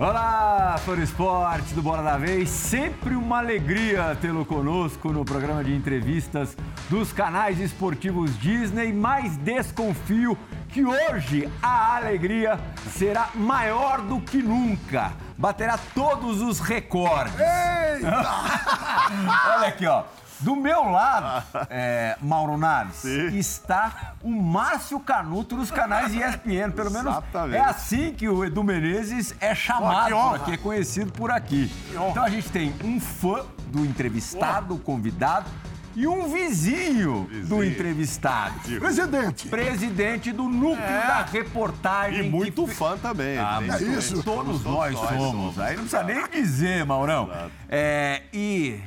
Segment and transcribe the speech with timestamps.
[0.00, 2.48] Olá, fã do esporte do Bola da Vez.
[2.48, 6.56] Sempre uma alegria tê-lo conosco no programa de entrevistas
[6.88, 8.94] dos canais esportivos Disney.
[8.94, 10.38] Mas desconfio
[10.70, 12.58] que hoje a alegria
[12.96, 15.12] será maior do que nunca.
[15.36, 17.34] Baterá todos os recordes.
[17.38, 18.24] Eita!
[19.54, 20.04] Olha aqui, ó.
[20.40, 23.36] Do meu lado, é, Mauro Naves, Sim.
[23.36, 26.70] está o Márcio Canuto dos canais ESPN.
[26.74, 27.56] Pelo menos Exatamente.
[27.56, 31.70] é assim que o Edu Menezes é chamado por aqui, é conhecido por aqui.
[31.92, 35.46] Então a gente tem um fã do entrevistado, convidado,
[35.94, 37.64] e um vizinho, do Vizinho.
[37.64, 38.54] entrevistado.
[38.78, 41.06] Presidente, Presidente do núcleo É.
[41.06, 42.26] da reportagem.
[42.26, 42.74] E muito que...
[42.74, 43.36] fã também.
[43.38, 44.22] Ah, mas isso.
[44.22, 45.58] Todos nós somos.
[45.58, 47.28] Aí não precisa nem dizer, Maurão.
[47.68, 48.80] É, e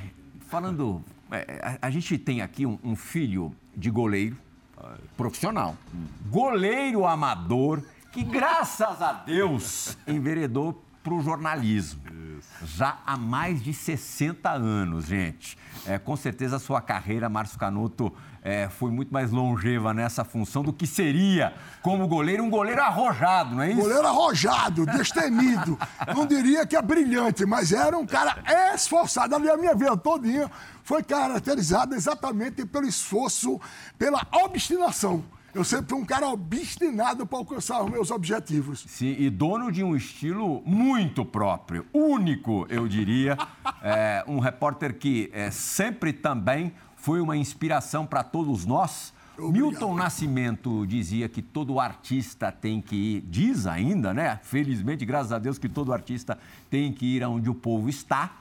[0.49, 1.12] falando, é,
[1.61, 4.37] a, a gente tem aqui um, um filho de goleiro
[5.15, 5.77] profissional,
[6.29, 7.81] goleiro amador
[8.11, 12.01] que graças a Deus enveredou para o jornalismo.
[12.65, 15.57] Já há mais de 60 anos, gente.
[15.85, 20.63] É, com certeza a sua carreira, Márcio Canuto, é, foi muito mais longeva nessa função
[20.63, 23.81] do que seria como goleiro, um goleiro arrojado, não é isso?
[23.81, 25.77] goleiro arrojado, destemido.
[26.15, 28.37] Não diria que é brilhante, mas era um cara
[28.73, 29.35] esforçado.
[29.35, 30.49] Ali a minha vida todinha
[30.83, 33.59] foi caracterizada exatamente pelo esforço,
[33.97, 35.23] pela obstinação.
[35.53, 38.83] Eu sempre fui um cara obstinado para alcançar os meus objetivos.
[38.87, 43.37] Sim, e dono de um estilo muito próprio, único, eu diria.
[43.85, 49.13] É, um repórter que é, sempre também foi uma inspiração para todos nós.
[49.37, 54.39] Milton Nascimento dizia que todo artista tem que ir, diz ainda, né?
[54.41, 58.31] Felizmente, graças a Deus, que todo artista tem que ir aonde o povo está.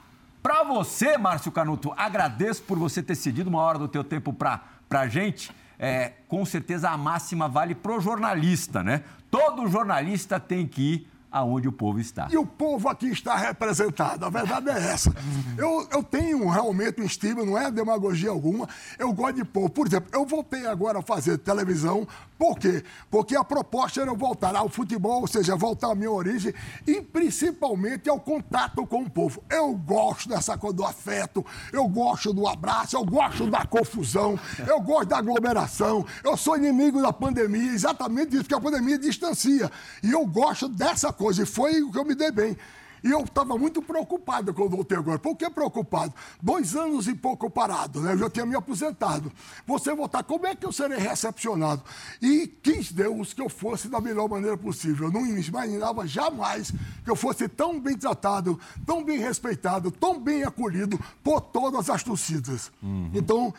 [0.40, 4.60] Para você, Márcio Canuto, agradeço por você ter cedido uma hora do teu tempo para
[4.90, 5.50] a gente.
[5.84, 9.02] É, com certeza a máxima vale pro jornalista, né?
[9.28, 12.28] Todo jornalista tem que ir aonde o povo está.
[12.30, 15.12] E o povo aqui está representado, a verdade é essa.
[15.56, 19.70] Eu, eu tenho realmente um estímulo, não é demagogia alguma, eu gosto de povo.
[19.70, 22.06] Por exemplo, eu voltei agora a fazer televisão,
[22.38, 22.84] por quê?
[23.10, 26.52] Porque a proposta era voltar ao futebol, ou seja, voltar à minha origem
[26.86, 29.42] e principalmente ao contato com o povo.
[29.48, 34.80] Eu gosto dessa coisa do afeto, eu gosto do abraço, eu gosto da confusão, eu
[34.80, 39.70] gosto da aglomeração, eu sou inimigo da pandemia, exatamente isso, porque a pandemia distancia.
[40.02, 42.56] E eu gosto dessa coisa, e foi o que eu me dei bem.
[43.04, 45.18] E eu estava muito preocupado quando voltei agora.
[45.18, 46.14] Por que preocupado?
[46.40, 48.12] Dois anos e pouco parado, né?
[48.12, 49.32] Eu já tinha me aposentado.
[49.66, 51.82] Você voltar, como é que eu serei recepcionado?
[52.20, 55.08] E quis Deus que eu fosse da melhor maneira possível.
[55.08, 60.44] Eu não imaginava jamais que eu fosse tão bem tratado, tão bem respeitado, tão bem
[60.44, 62.70] acolhido por todas as torcidas.
[63.12, 63.52] Então,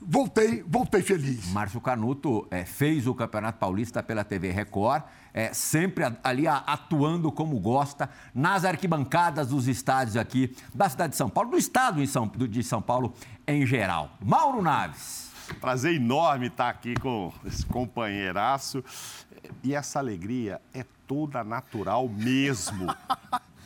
[0.00, 1.50] voltei, voltei feliz.
[1.52, 5.02] Márcio Canuto é, fez o Campeonato Paulista pela TV Record,
[5.34, 11.28] é, sempre ali atuando como gosta, nas arquibancadas dos estádios aqui da cidade de São
[11.28, 13.14] Paulo, do estado em São- do- de São Paulo
[13.46, 14.10] em geral.
[14.24, 15.30] Mauro Naves.
[15.60, 18.82] Prazer enorme estar aqui com esse companheiraço.
[19.62, 22.86] E essa alegria é toda natural mesmo.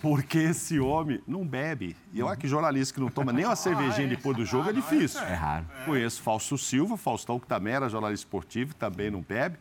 [0.03, 1.97] Porque esse homem não bebe.
[2.13, 5.21] E olha que jornalista que não toma nem uma cervejinha depois do jogo é difícil.
[5.21, 5.67] É raro.
[5.85, 9.57] Conheço Fausto Silva, Faustão, que também era jornalista esportivo, também não bebe.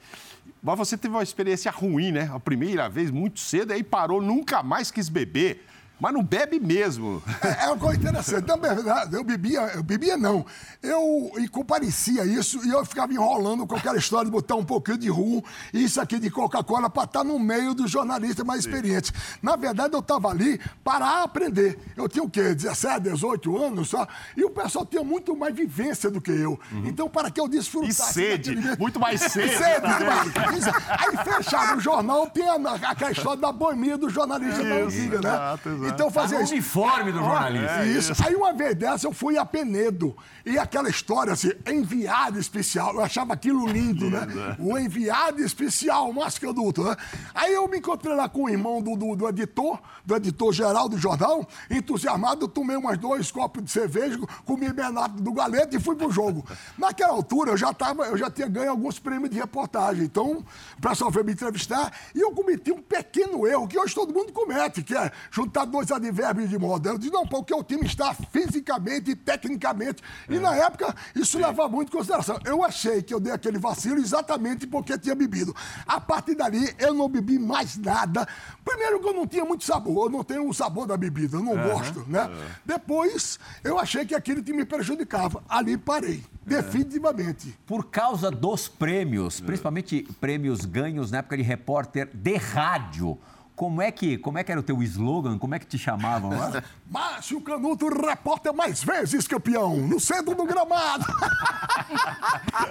[0.61, 2.29] Mas você teve uma experiência ruim, né?
[2.33, 5.65] A primeira vez, muito cedo, aí parou, nunca mais quis beber.
[5.99, 7.23] Mas não bebe mesmo.
[7.41, 8.47] É é uma coisa interessante.
[8.47, 10.45] Na verdade, eu bebia, eu bebia não.
[10.83, 14.97] Eu e comparecia isso e eu ficava enrolando com aquela história de botar um pouquinho
[14.97, 15.41] de rum
[15.73, 19.13] isso aqui de Coca-Cola para estar no meio dos jornalistas mais experientes.
[19.41, 21.79] Na verdade, eu estava ali para aprender.
[21.95, 22.53] Eu tinha o quê?
[22.53, 24.05] 17, 18 anos só.
[24.35, 26.59] E o pessoal tinha muito mais vivência do que eu.
[26.85, 28.01] Então, para que eu desfrutasse.
[28.19, 28.25] Uhum.
[28.25, 30.29] E sede, daquele muito mais sede Sede, também.
[30.31, 30.67] demais.
[30.67, 32.55] Aí fechava o jornal, tem a-
[32.89, 35.29] aquela história da boemia do jornalista da Isso, antiga, né?
[35.29, 35.84] exato, exato.
[35.89, 36.53] Então, eu Tá no isso.
[36.53, 37.71] uniforme do jornalista.
[37.83, 38.13] É Isso.
[38.25, 40.15] Aí uma vez dessa eu fui a Penedo.
[40.45, 44.27] E aquela história assim, enviado especial, eu achava aquilo lindo, né?
[44.59, 46.95] O enviado especial, Márcio Canuto, né?
[47.33, 50.87] Aí eu me encontrei lá com o irmão do, do, do editor, do editor geral
[50.87, 55.95] do jornal, entusiasmado, tomei umas dois copos de cerveja, comi menato do galete e fui
[55.95, 56.45] pro jogo.
[56.77, 60.03] Naquela altura eu já tava, eu já tinha ganho alguns prêmios de reportagem.
[60.03, 60.43] Então,
[60.77, 64.31] o pessoal veio me entrevistar e eu cometi um pequeno erro que hoje todo mundo
[64.31, 66.89] comete, que é juntar dois advérbios de moda.
[66.89, 70.01] Eu disse, não, porque o time está fisicamente e tecnicamente.
[70.29, 72.39] E na época, isso levava muito em consideração.
[72.45, 75.53] Eu achei que eu dei aquele vacilo exatamente porque tinha bebido.
[75.85, 78.25] A partir dali, eu não bebi mais nada.
[78.63, 81.43] Primeiro que eu não tinha muito sabor, eu não tenho o sabor da bebida, eu
[81.43, 82.29] não gosto, né?
[82.63, 85.43] Depois, eu achei que aquilo que me prejudicava.
[85.49, 87.53] Ali parei, definitivamente.
[87.65, 93.19] Por causa dos prêmios, principalmente prêmios ganhos na época de repórter de rádio.
[93.55, 95.37] Como é que, como é que era o teu slogan?
[95.37, 96.61] Como é que te chamavam lá?
[96.91, 101.05] Márcio Canuto, repórter mais vezes campeão, no centro do gramado.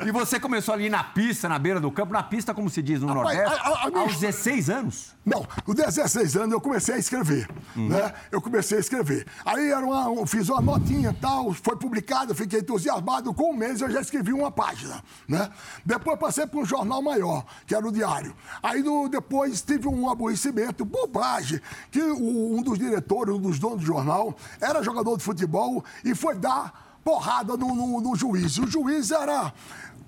[0.06, 3.00] e você começou ali na pista, na beira do campo, na pista, como se diz
[3.00, 5.13] no Rapaz, Nordeste, a, a, a aos 16 anos?
[5.24, 7.88] Não, com 16 anos eu comecei a escrever, uhum.
[7.88, 8.12] né?
[8.30, 9.26] Eu comecei a escrever.
[9.44, 13.32] Aí era uma, eu fiz uma notinha e tal, foi publicado, fiquei entusiasmado.
[13.32, 15.50] Com um mês eu já escrevi uma página, né?
[15.84, 18.36] Depois passei para um jornal maior, que era o Diário.
[18.62, 21.60] Aí no, depois tive um aborrecimento, bobagem,
[21.90, 26.14] que o, um dos diretores, um dos donos do jornal, era jogador de futebol e
[26.14, 28.56] foi dar porrada no, no, no juiz.
[28.58, 29.52] O juiz era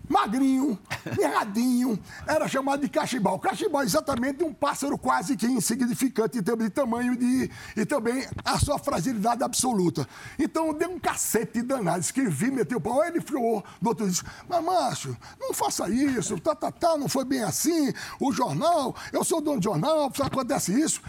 [0.09, 0.79] magrinho,
[1.17, 3.39] mirradinho, era chamado de cachibal.
[3.39, 8.27] Cachibal é exatamente um pássaro quase que insignificante em termos de tamanho de, e também
[8.45, 10.09] a sua fragilidade absoluta.
[10.39, 14.65] Então, deu um cacete danado, escrevi, meteu o pau, ele ficou, do outro disse, mas
[14.65, 19.41] macho, não faça isso, tá, tá, tá, não foi bem assim, o jornal, eu sou
[19.41, 21.01] dono de jornal, acontece isso.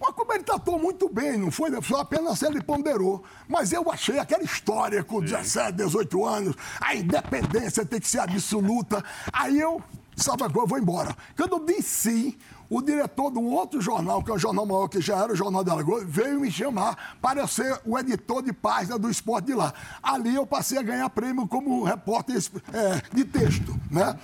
[0.00, 1.70] Mas como ele tratou muito bem, não foi?
[1.82, 3.22] Só apenas ele ponderou.
[3.46, 9.04] Mas eu achei aquela história com 17, 18 anos, a independência tem que ser absoluta.
[9.30, 9.82] Aí eu,
[10.16, 11.14] sabe agora, vou embora.
[11.36, 12.38] Quando eu disse,
[12.70, 15.36] o diretor de um outro jornal, que é um jornal maior, que já era o
[15.36, 19.54] Jornal da Lagoa, veio me chamar para ser o editor de página do esporte de
[19.54, 19.74] lá.
[20.00, 22.36] Ali eu passei a ganhar prêmio como repórter
[22.72, 24.16] é, de texto, né?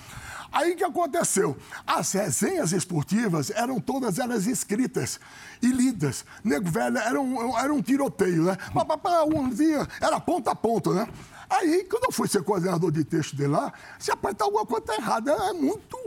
[0.51, 1.57] Aí que aconteceu?
[1.85, 5.19] As resenhas esportivas eram todas elas escritas
[5.61, 6.25] e lidas.
[6.43, 8.57] Nego velho era um, era um tiroteio, né?
[9.33, 11.07] Um dia era ponta a ponta, né?
[11.49, 14.95] Aí, quando eu fui ser coordenador de texto de lá, se apertar alguma coisa tá
[14.95, 15.97] errada, é muito.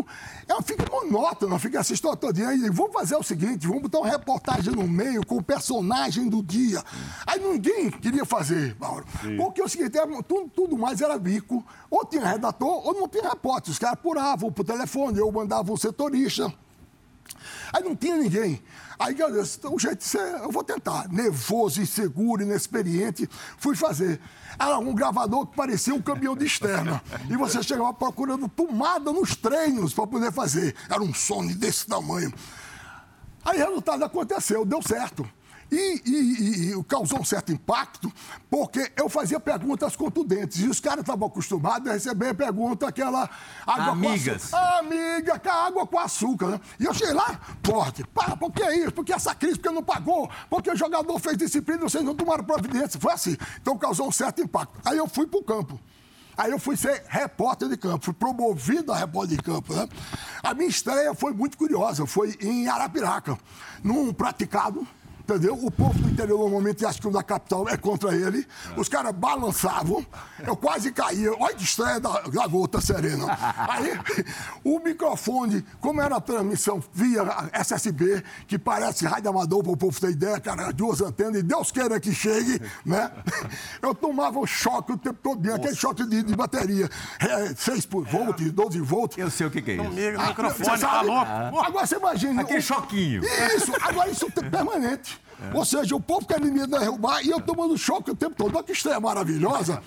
[0.46, 2.48] É, fica monótono, fica essa história todinha.
[2.48, 6.42] Aí, vamos fazer o seguinte: vamos botar uma reportagem no meio com o personagem do
[6.42, 6.82] dia.
[7.26, 9.06] Aí ninguém queria fazer, Mauro.
[9.36, 11.64] Porque é o seguinte: era, tudo, tudo, mais era bico.
[11.90, 13.72] Ou tinha redator, ou não tinha repórter.
[13.72, 16.52] Os caras apuravam por telefone, eu mandava um setorista.
[17.72, 18.62] Aí não tinha ninguém.
[18.98, 21.08] Aí eu disse, então, o jeito ser, eu vou tentar.
[21.08, 24.20] Nervoso, inseguro, inexperiente, fui fazer.
[24.58, 27.02] Era um gravador que parecia um caminhão de externa.
[27.30, 30.76] E você chegava procurando tomada nos treinos para poder fazer.
[30.88, 32.32] Era um Sony desse tamanho.
[33.42, 35.26] Aí o resultado aconteceu, deu certo.
[35.70, 38.12] E, e, e, causou um certo impacto,
[38.50, 40.60] porque eu fazia perguntas contundentes.
[40.60, 43.30] E os caras estavam acostumados a receber pergunta aquela
[43.64, 44.50] água Amigas.
[44.50, 44.78] com açúcar.
[44.78, 46.46] Amiga, com água com açúcar.
[46.48, 46.60] Né?
[46.80, 48.04] E eu cheguei lá, forte.
[48.04, 48.92] Pá, por que isso?
[48.92, 52.98] Porque essa crise, porque não pagou, porque o jogador fez disciplina vocês não tomaram providência.
[52.98, 53.36] Foi assim.
[53.60, 54.80] Então causou um certo impacto.
[54.84, 55.80] Aí eu fui para o campo.
[56.36, 59.74] Aí eu fui ser repórter de campo, fui promovido a repórter de campo.
[59.74, 59.86] Né?
[60.42, 63.36] A minha estreia foi muito curiosa, foi em Arapiraca,
[63.84, 64.86] num praticado
[65.30, 65.54] entendeu?
[65.54, 68.46] O povo do interior normalmente acha que o da capital é contra ele.
[68.76, 70.04] Os caras balançavam,
[70.46, 71.32] eu quase caía.
[71.38, 73.26] Olha que estreia da, da gota serena.
[73.68, 73.98] Aí,
[74.64, 77.22] o microfone, como era a transmissão via
[77.52, 81.70] SSB, que parece rádio amador para o povo ter ideia, cara, duas antenas, e Deus
[81.70, 83.10] queira que chegue, né?
[83.80, 86.88] Eu tomava o choque o tempo todo, aquele choque de, de bateria.
[87.20, 89.18] É, 6 por volt, 12 volts.
[89.18, 89.84] Eu sei o que, que é isso.
[89.84, 91.60] Comigo, ah, microfone, tá louco.
[91.60, 92.42] Agora você imagina.
[92.42, 92.62] Aquele o...
[92.62, 93.22] choquinho.
[93.56, 95.19] Isso, agora isso é permanente.
[95.40, 95.56] É.
[95.56, 98.54] Ou seja, o povo quer me derrubar e eu tomando choque o tempo todo.
[98.54, 99.82] Olha que estreia maravilhosa.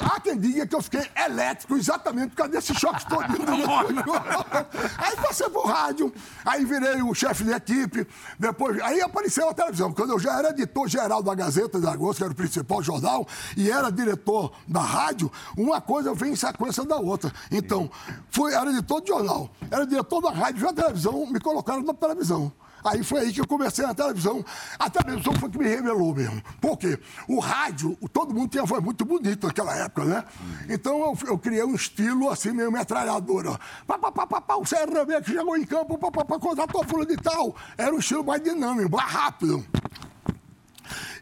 [0.00, 3.24] Há quem diga que eu fiquei elétrico exatamente por causa desse choque todo.
[4.98, 6.12] aí passei pro rádio,
[6.44, 8.06] aí virei o chefe de equipe,
[8.38, 9.92] depois, aí apareceu a televisão.
[9.92, 13.26] Quando eu já era editor geral da Gazeta de Agosto, que era o principal jornal,
[13.56, 17.32] e era diretor da rádio, uma coisa vem em sequência da outra.
[17.50, 17.90] Então,
[18.30, 22.52] fui, era editor de jornal, era diretor da rádio, já televisão, me colocaram na televisão.
[22.84, 24.44] Aí foi aí que eu comecei na televisão.
[24.78, 26.42] A televisão foi que me revelou mesmo.
[26.60, 26.98] Por quê?
[27.26, 30.24] O rádio, todo mundo tinha voz muito bonita naquela época, né?
[30.68, 33.58] Então eu, eu criei um estilo assim, meio metralhadora.
[33.86, 36.84] Pá, pá, pá, pá, pá, o CRB que chegou em campo, pá, pá, pá, contratou
[36.84, 37.56] fulano de tal.
[37.78, 39.64] Era um estilo mais dinâmico, mais rápido.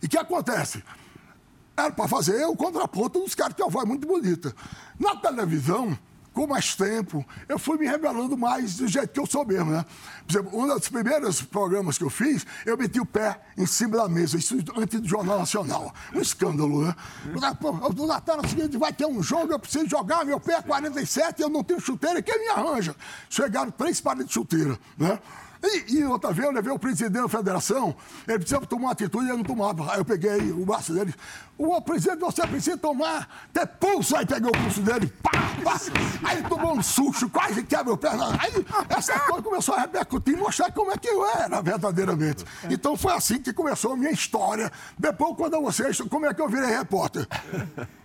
[0.02, 0.82] E o que acontece?
[1.76, 4.52] Era para fazer o contraponto dos caras que tinham voz muito bonita.
[4.98, 5.96] Na televisão,
[6.32, 9.84] com mais tempo, eu fui me revelando mais do jeito que eu sou mesmo, né?
[10.26, 13.98] Por exemplo, um dos primeiros programas que eu fiz, eu meti o pé em cima
[13.98, 15.94] da mesa, isso antes do Jornal Nacional.
[16.14, 16.94] Um escândalo, né?
[17.92, 21.42] Do Natal, no seguinte, vai ter um jogo, eu preciso jogar, meu pé é 47,
[21.42, 22.96] eu não tenho chuteira, quem me arranja?
[23.28, 25.18] Chegaram três pares de chuteira, né?
[25.62, 27.94] E, e, outra vez eu levei o presidente da federação,
[28.26, 29.92] ele precisava tomar uma atitude e ele não tomava.
[29.92, 31.14] Aí eu peguei o braço dele.
[31.56, 34.16] O presidente, você precisa tomar, ter pulso.
[34.16, 35.30] Aí peguei o pulso dele, pá,
[35.62, 35.80] pá.
[36.24, 38.08] Aí ele tomou um susto, quase quebra o pé.
[38.08, 38.52] Aí
[38.88, 42.44] essa coisa começou a repercutir e mostrar como é que eu era verdadeiramente.
[42.68, 44.72] Então foi assim que começou a minha história.
[44.98, 47.26] Depois, quando vocês, como é que eu virei repórter?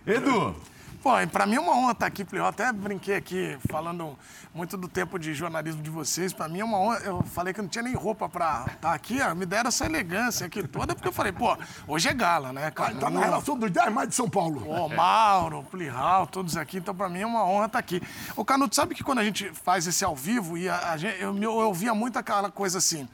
[0.06, 0.54] Edu,
[1.02, 4.18] Pô, para mim é uma honra estar aqui, Eu até brinquei aqui, falando
[4.52, 6.32] muito do tempo de jornalismo de vocês.
[6.32, 6.98] Para mim é uma honra.
[6.98, 10.46] Eu falei que não tinha nem roupa para estar aqui, ó, me deram essa elegância
[10.46, 12.94] aqui toda, porque eu falei, pô, hoje é gala, né, cara?
[12.96, 14.60] Tá na relação dos 10 mais de São Paulo.
[14.60, 16.78] Pô, Mauro, Plihal, todos aqui.
[16.78, 18.02] Então, para mim é uma honra estar aqui.
[18.36, 21.20] Ô, Canuto, sabe que quando a gente faz esse ao vivo, e a, a gente,
[21.22, 23.08] eu, eu ouvia muito aquela coisa assim.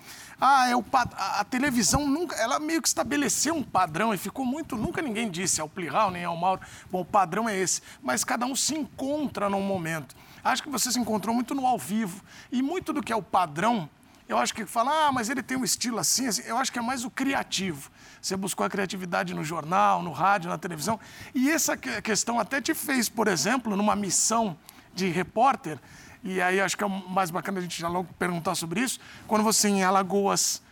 [0.46, 4.44] Ah, é o a, a, televisão nunca, ela meio que estabeleceu um padrão e ficou
[4.44, 6.60] muito, nunca ninguém disse ao Plihal nem ao Mauro,
[6.90, 10.14] bom, o padrão é esse, mas cada um se encontra num momento.
[10.44, 12.22] Acho que você se encontrou muito no ao vivo
[12.52, 13.88] e muito do que é o padrão,
[14.28, 16.78] eu acho que fala, ah, mas ele tem um estilo assim, assim, eu acho que
[16.78, 17.90] é mais o criativo.
[18.20, 21.00] Você buscou a criatividade no jornal, no rádio, na televisão,
[21.34, 24.58] e essa questão até te fez, por exemplo, numa missão
[24.94, 25.80] de repórter,
[26.24, 28.98] e aí acho que é mais bacana a gente já logo perguntar sobre isso.
[29.28, 30.62] Quando você em Alagoas,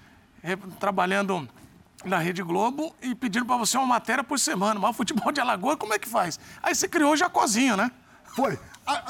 [0.80, 1.46] trabalhando
[2.04, 5.40] na Rede Globo e pedindo para você uma matéria por semana, mas o futebol de
[5.40, 6.40] Alagoas, como é que faz?
[6.62, 7.90] Aí você criou o Jacozinho, né?
[8.34, 8.58] Foi.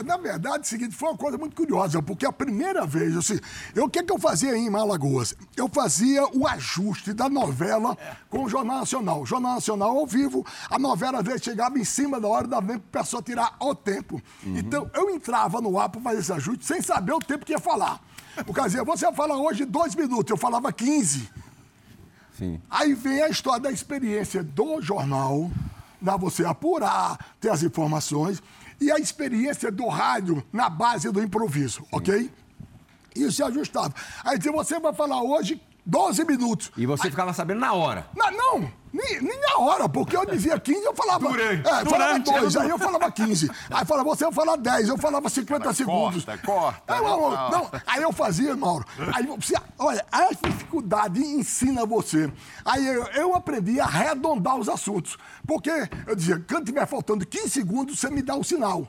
[0.04, 3.38] Na verdade, o seguinte, foi uma coisa muito curiosa, porque a primeira vez, assim,
[3.74, 5.34] eu, o que, é que eu fazia em Malagoas?
[5.56, 7.96] Eu fazia o ajuste da novela
[8.28, 9.22] com o Jornal Nacional.
[9.22, 12.60] O Jornal Nacional ao vivo, a novela às vezes chegava em cima da hora da
[12.60, 14.20] vez para a pessoa tirar o tempo.
[14.44, 14.58] Uhum.
[14.58, 17.58] Então, eu entrava no ar para fazer esse ajuste sem saber o tempo que ia
[17.58, 18.00] falar.
[18.46, 21.30] Por causa dizia, você fala hoje dois minutos, eu falava 15.
[22.38, 22.60] Sim.
[22.70, 25.50] Aí vem a história da experiência do jornal,
[26.00, 28.42] dá você apurar, ter as informações
[28.82, 31.88] e a experiência do rádio na base do improviso, Sim.
[31.92, 32.30] ok?
[33.14, 33.94] Isso se ajustava.
[34.24, 36.70] Aí dizia, você vai falar hoje 12 minutos.
[36.76, 38.06] E você Aí, ficava sabendo na hora?
[38.16, 41.28] Não, não nem, nem na hora, porque eu dizia 15, eu falava.
[41.28, 41.66] Durante.
[41.66, 43.50] É, falava 2, aí eu falava 15.
[43.70, 46.24] Aí falava, você eu falava 10, eu falava 50 Mas segundos.
[46.24, 46.94] Corta, corta.
[46.94, 48.84] Aí, não, não, aí eu fazia, Mauro.
[49.14, 52.30] Aí você, olha, a dificuldade ensina você.
[52.64, 55.16] Aí eu, eu aprendi a arredondar os assuntos.
[55.46, 55.70] Porque
[56.06, 58.86] eu dizia, quando tiver faltando 15 segundos, você me dá um sinal.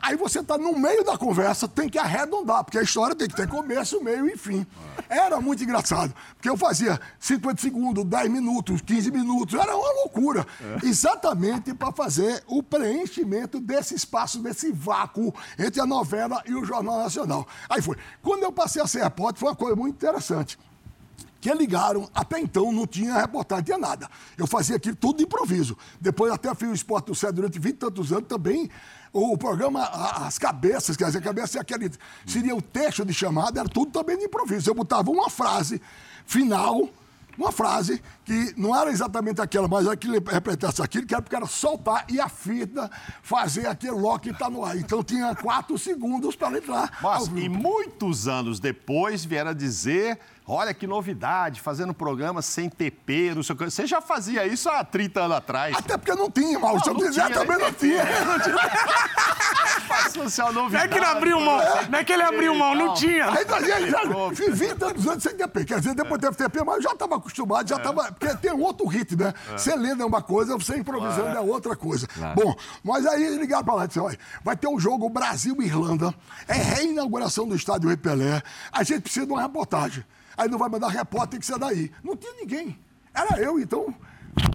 [0.00, 3.36] Aí você está no meio da conversa, tem que arredondar, porque a história tem que
[3.36, 4.66] ter começo, meio e fim.
[5.08, 10.46] Era muito engraçado, porque eu fazia 50 segundos, 10 minutos, 15 minutos, era uma loucura.
[10.82, 10.86] É.
[10.86, 16.98] Exatamente para fazer o preenchimento desse espaço, desse vácuo entre a novela e o Jornal
[16.98, 17.46] Nacional.
[17.68, 17.96] Aí foi.
[18.22, 20.58] Quando eu passei a ser repórter, foi uma coisa muito interessante
[21.46, 24.10] que ligaram, até então não tinha reportagem, tinha nada.
[24.36, 25.76] Eu fazia aquilo tudo de improviso.
[26.00, 28.68] Depois até fiz o Esporte do Céu durante 20 e tantos anos também.
[29.12, 31.90] O programa As Cabeças, quer dizer, a cabeça é aquele,
[32.26, 34.70] seria o texto de chamada, era tudo também de improviso.
[34.70, 35.80] Eu botava uma frase
[36.26, 36.88] final,
[37.38, 41.46] uma frase que não era exatamente aquela, mas aquilo repetasse aquilo, que era porque era
[41.46, 42.90] soltar e a fita
[43.22, 44.76] fazer aquele lock que está no ar.
[44.76, 46.98] Então tinha quatro segundos para entrar.
[47.00, 50.18] Mas, e muitos anos depois vieram dizer
[50.48, 53.64] Olha que novidade, fazendo programa sem TP, não sei o que.
[53.64, 55.76] Você já fazia isso há 30 anos atrás.
[55.76, 56.80] Até porque não tinha, Mauro.
[56.84, 58.04] Se eu quiser, também não tinha.
[59.88, 60.72] Passou ser novidade.
[60.72, 61.58] Não é que ele abriu mão.
[61.90, 63.28] Não é que ele abriu mão, não tinha.
[63.28, 64.00] Aí ele já
[64.34, 65.64] fiz 20 anos sem TP.
[65.64, 68.15] Quer dizer, depois teve TP, mas eu já estava acostumado, já estava.
[68.16, 68.18] É.
[68.18, 69.34] Porque tem outro ritmo, né?
[69.48, 69.58] É.
[69.58, 72.06] Você lendo é uma coisa, você improvisando é outra coisa.
[72.34, 76.14] Bom, mas aí eles ligaram para lá e disseram: olha, vai ter um jogo Brasil-Irlanda.
[76.48, 78.42] É reinauguração do estádio Repelé.
[78.72, 80.04] A gente precisa de uma reportagem.
[80.36, 81.90] Aí não vai mandar repórter, tem que ser daí.
[82.02, 82.78] Não tinha ninguém.
[83.14, 83.94] Era eu, então,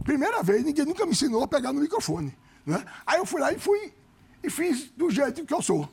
[0.03, 2.35] primeira vez, ninguém nunca me ensinou a pegar no microfone.
[2.65, 2.83] Né?
[3.05, 3.91] Aí eu fui lá e fui
[4.43, 5.89] e fiz do jeito que eu sou.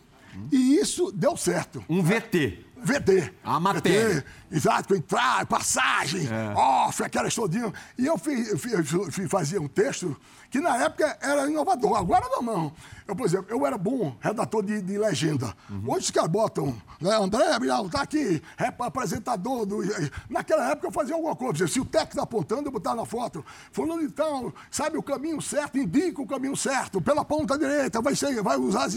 [0.53, 1.85] E isso deu certo.
[1.89, 2.65] Um VT.
[2.82, 3.32] VT.
[3.44, 4.25] A matéria.
[4.50, 6.54] Exato, entrar, passagem, é.
[6.56, 7.70] off, aquelas todinhas.
[7.99, 10.16] E eu, fiz, eu, fiz, eu fiz, fazia um texto
[10.50, 11.99] que na época era inovador.
[11.99, 12.73] Agora não, não.
[13.06, 15.54] Eu, por exemplo, eu era bom redator de, de legenda.
[15.68, 15.82] Uhum.
[15.88, 18.42] Hoje os caras botam, né, André Bilhão, tá aqui,
[18.78, 19.66] apresentador.
[19.66, 19.80] Do...
[20.28, 21.66] Naquela época eu fazia alguma coisa.
[21.66, 23.44] Se o técnico está apontando, eu botava na foto.
[23.70, 28.42] Falando então, sabe o caminho certo, indica o caminho certo, pela ponta direita, vai, ser,
[28.42, 28.88] vai usar.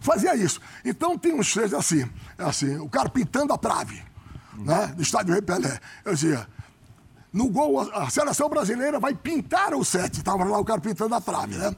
[0.00, 0.60] Fazia isso.
[0.84, 4.02] Então tem uns três assim, assim, o cara pintando a trave,
[4.56, 4.64] uhum.
[4.64, 5.78] né, do estádio Rei Pelé.
[6.04, 6.46] Eu dizia,
[7.32, 10.18] no gol, a seleção brasileira vai pintar o sete.
[10.18, 11.74] Estava lá o cara pintando a trave, né?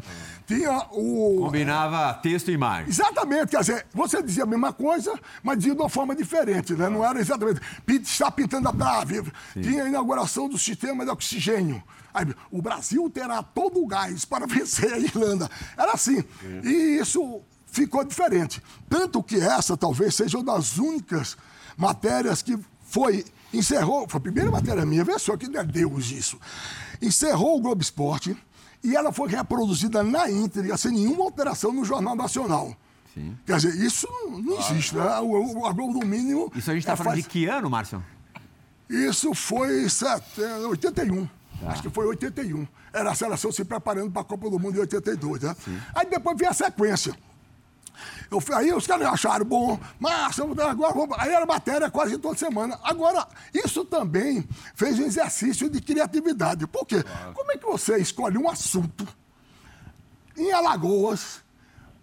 [0.47, 1.43] Tinha o.
[1.45, 2.89] Combinava texto e imagem.
[2.89, 6.89] Exatamente, quer dizer, você dizia a mesma coisa, mas dizia de uma forma diferente, né?
[6.89, 7.61] Não era exatamente.
[7.89, 9.23] Está pintando a trave.
[9.53, 9.63] Sim.
[9.63, 11.83] Tinha a inauguração do sistema de oxigênio.
[12.15, 15.51] Aí, o Brasil terá todo o gás para vencer a Irlanda.
[15.77, 16.21] Era assim.
[16.41, 16.61] Sim.
[16.63, 18.63] E isso ficou diferente.
[18.89, 21.37] Tanto que essa talvez seja uma das únicas
[21.77, 26.11] matérias que foi encerrou, foi a primeira matéria minha, vê só que não é Deus
[26.11, 26.39] isso.
[27.01, 28.37] Encerrou o Globo Esporte
[28.83, 32.77] e ela foi reproduzida na íntegra, sem nenhuma alteração no Jornal Nacional.
[33.15, 33.37] Sim.
[33.47, 35.19] Quer dizer, isso não existe, né?
[35.21, 36.53] O, a Globo, no mínimo.
[36.55, 37.25] Isso a gente está é, falando faz...
[37.25, 38.03] de que ano, Márcio?
[38.89, 41.29] Isso foi em 81.
[41.67, 42.67] Acho que foi 81.
[42.93, 45.57] Era a seleção se preparando para a Copa do Mundo em 82, né?
[45.95, 47.15] Aí depois veio a sequência.
[48.31, 51.17] Eu, aí os caras acharam bom, massa, agora vamos.
[51.19, 52.79] Aí era matéria quase toda semana.
[52.83, 56.67] Agora, isso também fez um exercício de criatividade.
[56.67, 57.05] Por quê?
[57.35, 59.07] Como é que você escolhe um assunto
[60.37, 61.41] em Alagoas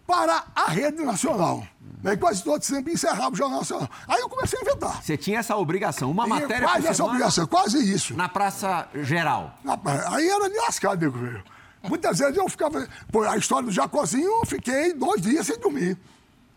[0.07, 1.65] para a rede nacional?
[2.03, 2.15] Né?
[2.15, 3.89] Quase todo sempre encerrava o Jornal Nacional.
[4.07, 5.01] Aí eu comecei a inventar.
[5.03, 8.15] Você tinha essa obrigação, uma E matéria quase por essa semana obrigação, quase isso.
[8.15, 9.57] na Praça Geral.
[9.65, 11.43] Rapaz, Aí era de lascar, nego velho.
[11.89, 12.87] Muitas vezes eu ficava.
[13.11, 15.97] Pô, a história do Jacozinho, eu fiquei dois dias sem dormir.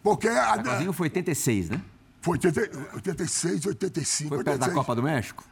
[0.02, 0.28] Porque.
[0.28, 1.80] a- Jacozinho foi 86, né?
[2.20, 4.28] Foi 80, 86, 85.
[4.35, 4.75] Foi perto da 86.
[4.75, 5.44] Copa do México?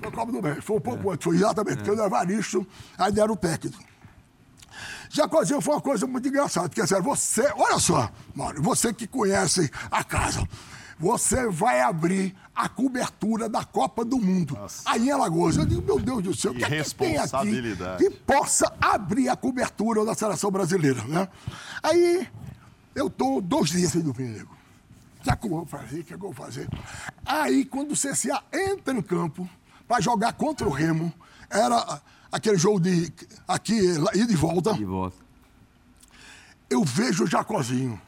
[0.00, 0.62] Foi a Copa do México.
[0.62, 1.24] Foi um pouco antes.
[1.24, 3.82] Foi exatamente, porque o Evaristo aí era o técnico.
[5.10, 6.68] Jacozinho foi uma coisa muito engraçada.
[6.68, 10.46] Quer dizer, você, olha só, Mário, você que conhece a casa,
[10.98, 14.56] você vai abrir a cobertura da Copa do Mundo.
[14.84, 15.56] Aí em Alagoas.
[15.56, 18.04] Eu digo, meu Deus do céu, o que, é que tem aqui responsabilidade.
[18.04, 21.28] que possa abrir a cobertura da seleção brasileira, né?
[21.82, 22.28] Aí
[22.94, 24.54] eu tô dois dias sem dormir, nego.
[25.20, 26.00] O que é que eu vou fazer?
[26.00, 26.68] O que é que eu vou fazer?
[27.24, 29.48] Aí, quando o CCA entra em campo
[29.88, 31.12] para jogar contra o Remo,
[31.50, 33.10] era aquele jogo de
[33.48, 33.72] aqui,
[34.14, 35.16] e volta, De volta.
[36.68, 38.00] eu vejo o Jacozinho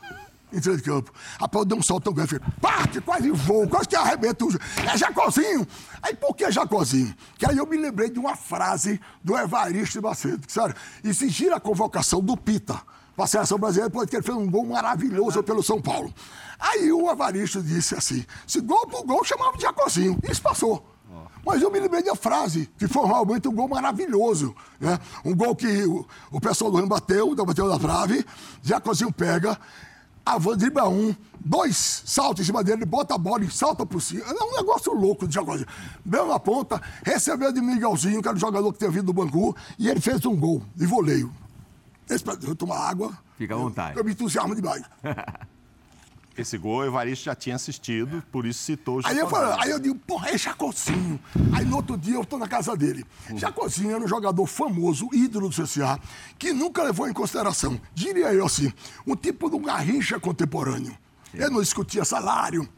[0.58, 1.12] em campo.
[1.40, 4.48] Rapaz, eu dei um salto tão grande, falei, parte, quase voo, quase que arrebenta o...
[4.92, 5.66] É Jacozinho!
[6.02, 7.14] Aí, por que Jacozinho?
[7.38, 11.60] Que aí eu me lembrei de uma frase do Evaristo Macedo, que, sabe, exigir a
[11.60, 12.80] convocação do Pita
[13.14, 16.12] para a seleção brasileira, porque ele fez um gol maravilhoso pelo São Paulo.
[16.58, 20.18] Aí o Evaristo disse assim, se gol por gol, chamava de Jacozinho.
[20.28, 20.96] Isso passou.
[21.46, 24.52] Mas eu me lembrei da frase, que foi realmente um gol maravilhoso.
[24.80, 24.98] Né?
[25.24, 28.26] Um gol que o, o pessoal do Remo bateu, bateu na trave,
[28.62, 29.56] Jacozinho pega,
[30.26, 34.24] avança, dribla um, dois saltos em cima dele, bota a bola e salta por cima.
[34.24, 35.68] É um negócio louco de Jacozinho.
[36.04, 39.56] Deu na ponta, recebeu de Miguelzinho, que era o jogador que tinha vindo do Bangu,
[39.78, 41.32] e ele fez um gol de voleio.
[42.10, 43.16] Esse, eu tomar água.
[43.38, 43.96] Fica à vontade.
[43.96, 44.82] Eu, eu me entusiasmo demais.
[46.36, 49.70] Esse gol o Evaristo já tinha assistido, por isso citou o Aí eu, falei, aí
[49.70, 51.18] eu digo, porra, é Jacozinho.
[51.54, 53.06] Aí no outro dia eu tô na casa dele.
[53.36, 55.98] Jacozinho era um jogador famoso, ídolo do CSA,
[56.38, 58.72] que nunca levou em consideração, diria eu assim,
[59.06, 60.96] um tipo de um garrincha contemporâneo.
[61.32, 62.68] Ele não discutia salário.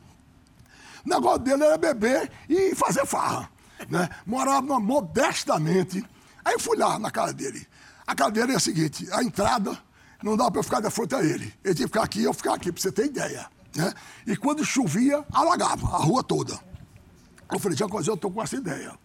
[1.04, 3.50] O negócio dele era beber e fazer farra.
[3.88, 4.08] Né?
[4.26, 6.04] Morava modestamente.
[6.44, 7.66] Aí eu fui lá na casa dele.
[8.06, 9.78] A dele é a seguinte: a entrada
[10.22, 11.52] não dava para eu ficar de frente a ele.
[11.64, 13.46] Ele tinha que ficar aqui eu ficar aqui, para você ter ideia.
[13.74, 13.92] Né?
[14.26, 16.58] E quando chovia, alagava a rua toda.
[17.50, 18.98] Eu falei, Jacozinho, eu tô com essa ideia.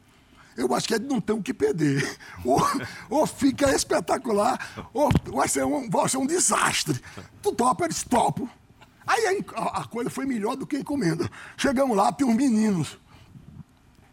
[0.56, 2.18] Eu acho que ele não tem o que perder.
[2.46, 2.62] Ou,
[3.10, 4.60] ou fica espetacular,
[4.94, 7.02] ou vai ser um, vai ser um desastre.
[7.42, 8.50] Tu topa, eles topam.
[9.08, 11.30] Aí a a, coisa foi melhor do que encomenda.
[11.58, 13.00] Chegamos lá, tem uns meninos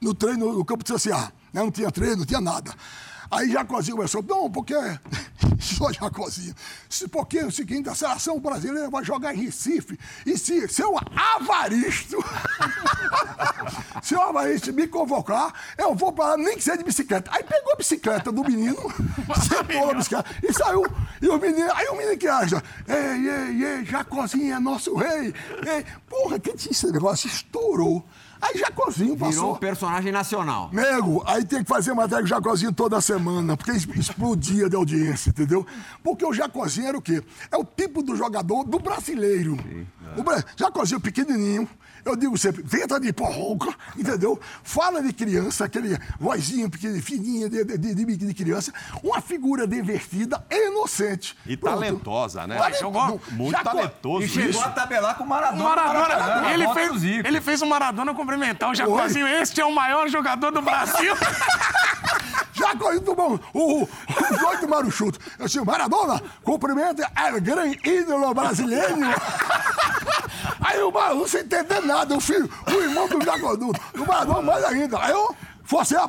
[0.00, 1.32] no treino no campo de CCA.
[1.52, 1.62] Né?
[1.62, 2.72] Não tinha treino, não tinha nada.
[3.30, 4.74] Aí Jacozinho começou, não, porque.
[5.60, 6.54] Só Jacozinho.
[7.12, 9.98] Porque é o seguinte, a seleção brasileira vai jogar em Recife.
[10.26, 12.16] E se seu avaristo.
[14.02, 17.30] se o avaristo me convocar, eu vou para lá, nem que seja de bicicleta.
[17.32, 18.76] Aí pegou a bicicleta do menino,
[19.48, 20.82] sentou na bicicleta e saiu.
[21.20, 25.34] E o menino, aí o menino que acha, ei, ei, ei, Jacozinho é nosso rei.
[25.66, 28.04] Ei, porra, que esse negócio estourou.
[28.40, 29.52] Aí Jacozinho Virou passou.
[29.54, 30.70] um personagem nacional.
[30.72, 35.30] Nego, aí tem que fazer matéria com o Jacozinho toda semana, porque explodia de audiência,
[35.30, 35.66] entendeu?
[36.02, 37.22] Porque o Jacozinho era o quê?
[37.50, 39.56] É o tipo do jogador do brasileiro.
[40.16, 40.42] O bra...
[40.56, 41.68] Jacozinho pequenininho,
[42.04, 44.40] eu digo sempre, venta de porronca, entendeu?
[44.62, 48.72] Fala de criança, aquele vozinho pequenininho, fininha de, de, de, de- criança,
[49.02, 51.36] uma figura divertida e inocente.
[51.46, 51.74] E Pronto.
[51.78, 52.56] talentosa, né?
[52.56, 54.60] Talento- jogou Muito talentoso E chegou isso.
[54.62, 55.62] a tabelar com o Maradona.
[55.62, 57.28] O Maradona, Maradona, ele, volta fez, do Zico.
[57.28, 59.26] ele fez o Maradona cumprimentar o Jacozinho.
[59.28, 61.14] Este é o maior jogador do Brasil.
[62.52, 65.18] Jacozinho tomou o, o, o do Maruchuto.
[65.38, 68.96] Eu disse, Maradona, cumprimento é grande ídolo brasileiro.
[70.60, 74.64] Aí o Maradona, sem entender nada, o filho, o irmão do Jacozinho, do Maradona mais
[74.64, 74.98] ainda.
[75.00, 75.34] Aí eu
[75.70, 76.02] forcei a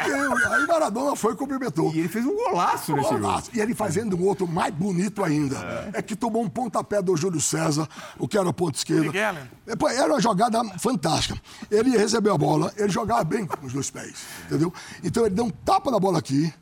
[0.00, 1.92] aí, eu- aí Maradona foi e cumprimentou.
[1.94, 3.20] E ele fez um golaço nesse jogo.
[3.20, 3.50] Golaço.
[3.54, 5.90] E ele fazendo um outro mais bonito ainda.
[5.94, 6.00] É.
[6.00, 7.86] que tomou um pontapé do Júlio César,
[8.18, 9.02] o que era o ponto esquerdo.
[9.04, 9.34] Miguel.
[9.66, 11.38] Era uma jogada fantástica.
[11.70, 14.14] Ele recebeu a bola, ele jogava bem com os dois pés,
[14.46, 14.72] entendeu?
[15.04, 16.52] Então ele deu um tapa na bola aqui.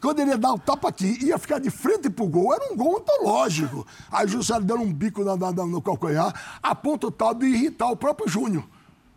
[0.00, 2.76] Quando ele ia dar o tapa aqui, ia ficar de frente pro gol, era um
[2.76, 3.86] gol antológico.
[4.10, 7.34] Aí o Júlio César deu um bico na- na- na- no calcanhar, a ponto tal
[7.34, 8.64] de irritar o próprio Júnior.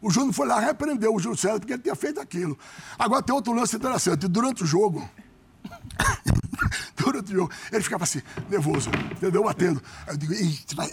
[0.03, 2.59] O Júnior foi lá e repreendeu o Júlio César porque ele tinha feito aquilo.
[2.99, 4.27] Agora tem outro lance interessante.
[4.27, 5.09] Durante o jogo,
[6.95, 7.51] durante o jogo.
[7.71, 9.43] Ele ficava assim, nervoso, entendeu?
[9.43, 9.81] Batendo.
[10.07, 10.33] Aí eu digo,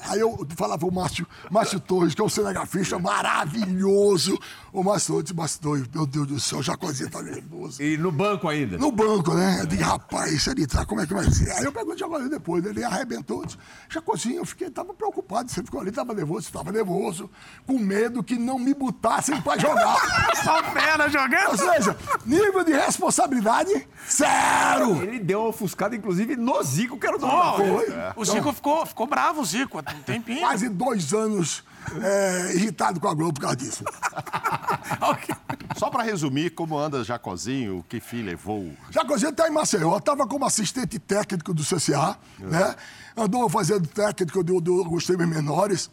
[0.05, 4.39] aí eu falava o Márcio, Márcio Torres, que é um cinegrafista maravilhoso.
[4.73, 7.83] O Márcio Torres, Márcio Torres, meu Deus do céu, o Jacozinho tá nervoso.
[7.83, 8.79] E no banco ainda?
[8.79, 9.59] No banco, né?
[9.61, 11.51] Eu digo, rapaz, ele tá, como é que vai ser?
[11.53, 13.45] Aí eu pergunto o Jacozinho depois, ele arrebentou.
[13.45, 13.59] Disse,
[13.89, 17.31] Jacozinho, eu fiquei, tava preocupado, você ficou ali, tava nervoso, estava nervoso,
[17.67, 19.97] com medo que não me botassem pra jogar.
[20.43, 21.51] Só fera jogando.
[21.51, 24.90] Ou seja, nível de responsabilidade zero.
[24.97, 28.13] Ele deu uma ofuscada, inclusive, no Zico, que era o dono Pô, da.
[28.17, 30.41] O Zico ficou, ficou bravo, o Zico, há um tempinho.
[30.41, 31.65] Quase dois anos
[32.03, 33.85] é, irritado com a Globo por causa disso.
[35.77, 38.73] Só para resumir, como anda Jacozinho, que fim levou?
[38.91, 42.75] Jacozinho está em Maceió, estava como assistente técnico do CCA, né?
[43.17, 45.91] Andou fazendo técnico do, do, times menores.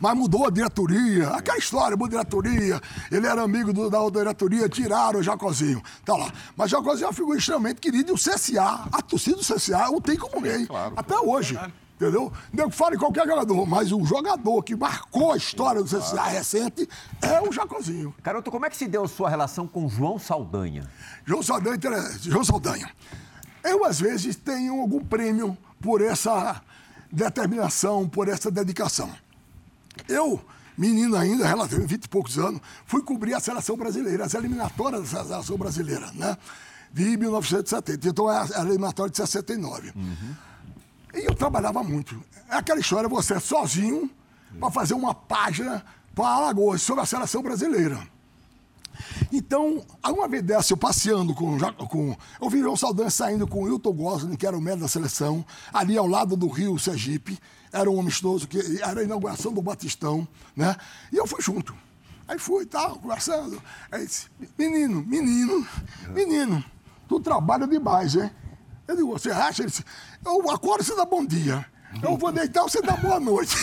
[0.00, 2.80] Mas mudou a diretoria, aquela história, mudou a diretoria.
[3.10, 5.82] Ele era amigo do- da outra diretoria, tiraram o Jacozinho.
[6.04, 6.32] Tá lá.
[6.56, 10.00] Mas Jacozinho é uma figura extremamente querida e o CSA, a torcida do CSA, o
[10.00, 10.66] tem como ninguém.
[10.66, 10.94] claro.
[10.96, 11.58] Até hoje.
[12.00, 12.32] Entendeu?
[12.52, 16.88] Nego fala em qualquer jogador, mas o jogador que marcou a história do CSA recente
[17.20, 18.14] é o Jacozinho.
[18.22, 20.88] Caroto, como é que se deu a sua relação com João Saldanha?
[21.26, 22.88] João Saldanha, inter- João Saldanha.
[23.64, 26.62] Eu, às vezes, tenho algum prêmio por essa
[27.10, 29.10] determinação, por essa dedicação.
[30.08, 30.40] Eu,
[30.76, 35.24] menino ainda, relativamente 20 e poucos anos, fui cobrir a seleção brasileira, as eliminatórias da
[35.24, 36.36] seleção brasileira, né?
[36.92, 38.08] De 1970.
[38.08, 39.92] Então, é a eliminatória de 69.
[41.14, 42.22] E eu trabalhava muito.
[42.50, 44.10] É aquela história, você sozinho,
[44.60, 45.84] para fazer uma página
[46.14, 47.98] para Alagoas sobre a seleção brasileira.
[49.32, 51.56] Então, uma vez dessa, eu passeando com,
[51.88, 54.88] com eu vi João Saldanha saindo com o Wilton Gosling, que era o médico da
[54.88, 57.38] seleção, ali ao lado do Rio Sergipe.
[57.72, 60.74] Era um amistoso, que era a inauguração do Batistão, né?
[61.12, 61.74] E eu fui junto.
[62.26, 63.62] Aí fui e tal, conversando.
[63.92, 64.26] Aí disse,
[64.58, 65.66] menino, menino,
[66.14, 66.64] menino,
[67.08, 68.30] tu trabalha demais, hein?
[68.86, 69.62] Eu digo, você acha?
[69.62, 69.84] Ele disse,
[70.24, 71.64] eu acordo, você dá bom dia.
[72.02, 73.54] Eu vou deitar, você dá boa noite.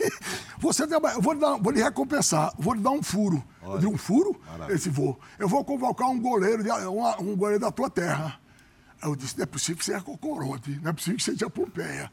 [0.58, 3.42] você trabalha, eu vou, dar- vou lhe recompensar, vou lhe dar um furo.
[3.74, 4.40] Eu digo, um furo?
[4.66, 5.18] Ele disse, vou.
[5.38, 8.38] Eu vou convocar um goleiro, de- uma- um goleiro da tua terra.
[9.02, 11.32] Aí eu disse, não é possível que você é Cocoronte, não é possível que você
[11.32, 12.10] seja Pompeia.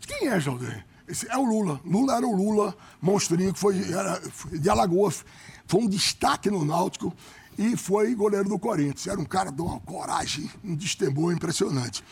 [0.00, 0.84] Disse, Quem é, Jaldeir?
[1.06, 1.80] Esse é o Lula.
[1.84, 5.24] Lula era o Lula, monstrinho, que foi, era, foi de Alagoas.
[5.66, 7.14] Foi um destaque no Náutico
[7.56, 9.06] e foi goleiro do Corinthians.
[9.06, 12.04] Era um cara de uma coragem, um destemor impressionante.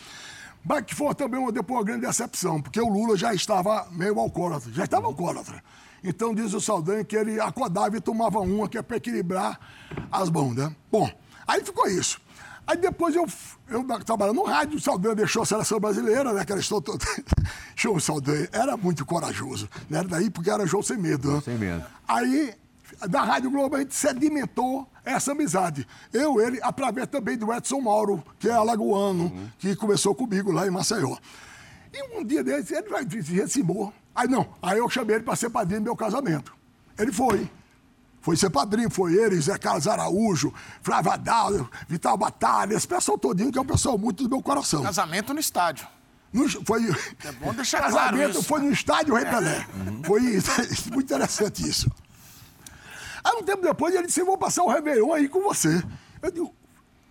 [0.64, 4.18] Mas que foi também uma, depois uma grande decepção, porque o Lula já estava meio
[4.18, 5.62] alcoólatra, já estava alcoólatra.
[6.06, 9.58] Então diz o Saldanha que ele acordava e tomava uma, que é para equilibrar
[10.10, 10.74] as mãos, né?
[10.90, 11.10] Bom,
[11.46, 12.20] aí ficou isso.
[12.64, 13.26] Aí depois eu,
[13.68, 16.42] eu trabalhando no rádio, o Saldanha deixou a seleção brasileira, né?
[16.42, 17.04] Aquela história toda.
[17.74, 19.68] Show o Saldanha, era muito corajoso.
[19.90, 21.40] Era daí porque era João sem medo, né?
[21.44, 21.84] Sem medo.
[22.06, 22.54] Aí,
[23.08, 25.86] da Rádio Globo, a gente sedimentou essa amizade.
[26.12, 30.70] Eu, ele, através também do Edson Mauro, que é alagoano, que começou comigo lá em
[30.70, 31.16] Maceió.
[31.92, 33.92] E um dia desse, ele vai se recimou.
[34.16, 36.52] Aí não, aí eu chamei ele para ser padrinho do meu casamento.
[36.98, 37.48] Ele foi.
[38.22, 40.52] Foi ser padrinho, foi ele, Zé Carlos Araújo,
[40.82, 44.82] Flávio Adal, Vital Batalha, esse pessoal todinho, que é um pessoal muito do meu coração.
[44.82, 45.86] Casamento no estádio.
[46.32, 46.82] No- foi,
[47.24, 48.42] É bom deixar casamento claro isso.
[48.42, 49.66] foi no estádio Rei Pelé.
[50.04, 50.20] Foi
[50.92, 51.88] muito interessante isso.
[53.22, 55.82] Aí um tempo depois ele disse, vou passar o Réveillon aí com você.
[56.22, 56.54] Eu digo,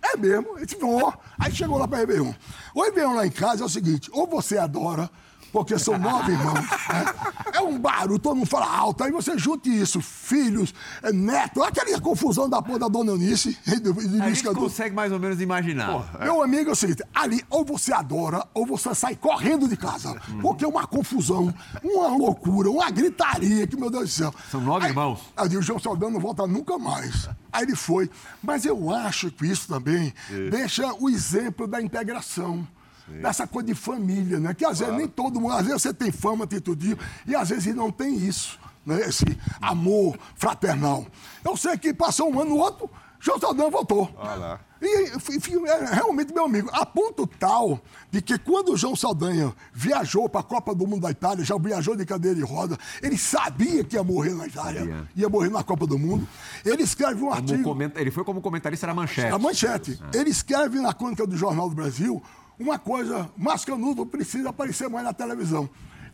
[0.02, 0.58] é mesmo?
[0.58, 1.14] Ele disse, vou.
[1.40, 2.34] Aí chegou lá para Réveillon.
[2.74, 5.10] O Réveillon lá em casa é o seguinte, ou você adora,
[5.56, 7.06] porque são nove irmãos, né?
[7.54, 11.98] é um barulho, todo mundo fala alto, aí você junte isso, filhos, é, neto, aquela
[12.02, 16.20] confusão da porra da Dona Eunice, do, do A gente consegue mais ou menos imaginar.
[16.20, 20.20] Meu amigo é o seguinte, ali ou você adora ou você sai correndo de casa.
[20.42, 24.36] Porque é uma confusão, uma loucura, uma gritaria que, meu Deus do céu.
[24.52, 25.22] São nove Aí- irmãos.
[25.38, 27.30] Aí o João Saldanha não volta nunca mais.
[27.54, 28.10] Aí ele foi.
[28.44, 30.14] Mas eu acho que isso também
[30.52, 32.68] deixa o exemplo da integração.
[33.08, 34.54] Dessa coisa de família, né?
[34.54, 37.50] Que às vezes nem todo mundo, às vezes você tem fama, tem tudinho, e às
[37.50, 39.00] vezes não tem isso, né?
[39.02, 39.26] Esse
[39.62, 41.06] amor fraternal.
[41.44, 42.90] Eu sei que passou um ano, no outro,
[43.20, 44.12] João Saldanha voltou.
[44.18, 44.60] Olha lá.
[44.82, 47.80] E enfim, é realmente meu amigo, a ponto tal
[48.12, 51.58] de que quando o João Saldanha viajou para a Copa do Mundo da Itália, já
[51.58, 55.10] viajou de cadeira de roda, ele sabia que ia morrer na Itália, Sabia.
[55.16, 56.28] ia morrer na Copa do Mundo.
[56.64, 59.34] Ele escreve um artigo, comenta- Ele foi como comentarista da manchete.
[59.34, 62.22] a manchete, ele escreve na crônica do Jornal do Brasil
[62.60, 65.70] uma coisa, Mascanudo precisa aparecer mais na televisão.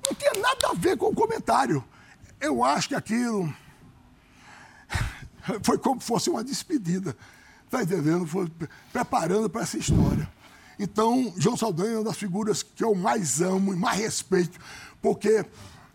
[0.08, 1.84] Não tinha nada a ver com o comentário.
[2.40, 3.54] Eu acho que aquilo
[5.64, 7.16] foi como se fosse uma despedida.
[7.66, 8.26] Está entendendo?
[8.28, 10.28] Foi pre- preparando para essa história.
[10.80, 14.60] Então, João Saldanha é uma das figuras que eu mais amo e mais respeito,
[15.02, 15.46] porque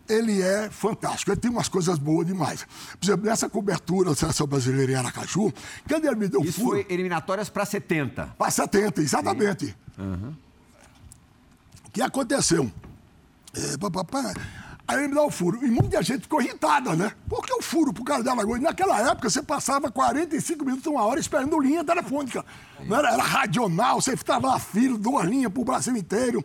[0.07, 1.29] ele é fantástico.
[1.31, 2.65] Ele tem umas coisas boas demais.
[2.97, 5.51] Por exemplo, nessa cobertura da seleção brasileira em Aracaju,
[5.87, 6.69] quando ele me deu Isso furo.
[6.71, 8.35] foi eliminatórias para 70.
[8.37, 9.75] Para 70, exatamente.
[11.91, 12.71] Que aconteceu?
[13.55, 13.77] É,
[14.87, 15.65] Aí ele me dá o furo.
[15.65, 17.11] E muita gente ficou irritada, né?
[17.27, 18.57] Por que o furo pro cara da Lagoa?
[18.57, 22.45] Naquela época, você passava 45 minutos, uma hora, esperando linha telefônica.
[22.85, 26.43] Não era, era radional, você ficava lá, filho, duas linhas pro Brasil inteiro.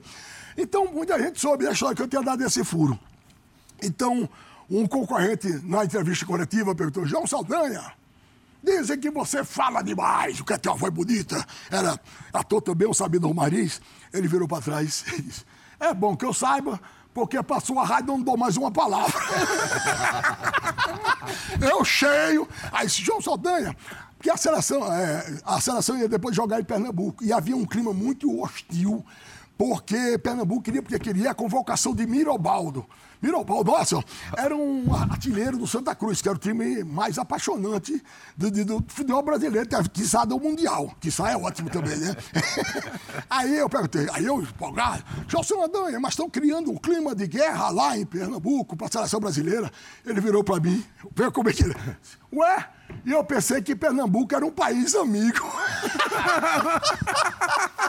[0.56, 2.98] Então, muita gente soube a história que eu tinha dado esse furo.
[3.80, 4.28] Então,
[4.68, 7.92] um concorrente na entrevista coletiva perguntou: João Saldanha,
[8.62, 11.44] dizem que você fala demais, o que a tua voz bonita.
[11.70, 11.98] Era
[12.32, 13.80] ator também, o Sabino Romariz.
[14.12, 15.44] Ele virou para trás e disse:
[15.80, 16.80] É bom que eu saiba
[17.14, 19.20] porque passou a rádio não dou mais uma palavra.
[21.60, 22.48] eu cheio.
[22.72, 23.76] Aí disse, João Saldanha,
[24.20, 27.22] que a seleção, é, a seleção ia depois jogar em Pernambuco.
[27.22, 29.04] E havia um clima muito hostil,
[29.62, 32.84] porque Pernambuco queria, porque queria a convocação de Mirobaldo.
[33.22, 34.02] Mirobaldo, nossa,
[34.36, 38.02] era um artilheiro do Santa Cruz, que era o time mais apaixonante
[38.36, 42.16] do, do, do futebol brasileiro, que sai do Mundial, que sai é ótimo também, né?
[43.30, 47.70] aí eu perguntei, aí eu empolgado, Gelson Adanha, mas estão criando um clima de guerra
[47.70, 49.70] lá em Pernambuco para a seleção brasileira.
[50.04, 51.76] Ele virou para mim, vê como é que ele...
[52.32, 52.68] Ué,
[53.04, 55.38] e eu pensei que Pernambuco era um país amigo.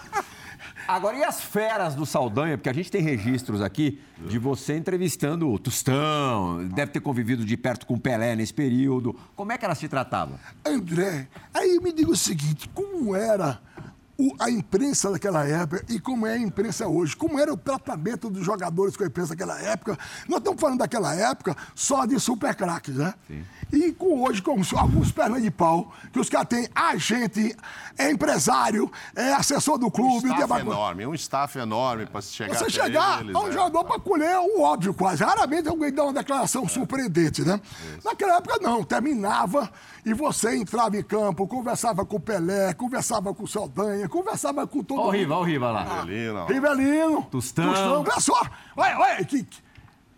[0.87, 2.57] Agora, e as feras do Saldanha?
[2.57, 7.55] Porque a gente tem registros aqui de você entrevistando o Tostão, deve ter convivido de
[7.55, 9.17] perto com o Pelé nesse período.
[9.35, 10.39] Como é que ela se tratava?
[10.65, 13.61] André, aí me diga o seguinte: como era
[14.17, 17.15] o, a imprensa daquela época e como é a imprensa hoje.
[17.15, 19.97] Como era o tratamento dos jogadores com a imprensa daquela época.
[20.27, 23.13] Nós estamos falando daquela época só de super craques, né?
[23.27, 23.43] Sim.
[23.73, 27.55] E com hoje, com alguns pernas de pau, que os caras têm agente,
[27.97, 30.29] é empresário, é assessor do clube.
[30.29, 33.51] Um staff enorme, um staff enorme para chegar Você chegar eles, a um é.
[33.51, 35.23] jogador para colher o óbvio quase.
[35.23, 36.67] Raramente alguém dá uma declaração é.
[36.67, 37.59] surpreendente, né?
[37.97, 38.07] Isso.
[38.07, 39.67] Naquela época não, terminava
[40.05, 44.83] e você entrava em campo, conversava com o Pelé, conversava com o Saldanha, conversava com
[44.83, 45.07] todo mundo.
[45.09, 46.01] Olha o Riva, olha o Riva lá.
[46.01, 46.45] Rivelino.
[46.45, 47.21] Rivelino.
[47.23, 47.69] Tostão.
[47.69, 48.01] Tostão.
[48.01, 48.41] Olha só.
[48.77, 49.25] Olha, olha.
[49.25, 49.47] Que,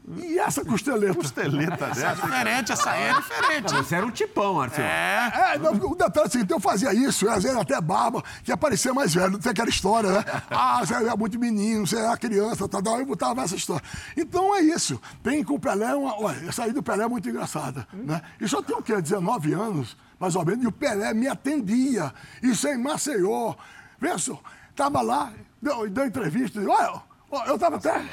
[0.07, 1.15] e essa costeleta?
[1.15, 2.07] Costeleta dessa?
[2.07, 3.73] É diferente, essa aí é diferente.
[3.73, 4.87] você era um tipão, Marcelo.
[4.87, 5.31] É.
[5.53, 8.51] é não, o detalhe é o seguinte, eu fazia isso, às vezes até barba, que
[8.51, 9.39] aparecia mais velho.
[9.39, 10.23] Tem aquela história, né?
[10.51, 13.83] Ah, você é muito menino, você é criança, tá, eu botava essa história.
[14.15, 15.01] Então é isso.
[15.23, 18.21] Tem com o Pelé, uma, olha, essa aí do Pelé é muito engraçada, né?
[18.39, 19.01] E só tem o quê?
[19.01, 22.13] 19 anos, mais ou menos, e o Pelé me atendia.
[22.43, 23.55] Isso em Maceió.
[23.99, 24.39] Vê só,
[24.75, 27.01] tava lá, deu, deu entrevista, olha,
[27.47, 28.03] eu tava até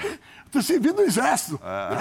[0.63, 1.61] servindo no exército.
[1.63, 1.99] É.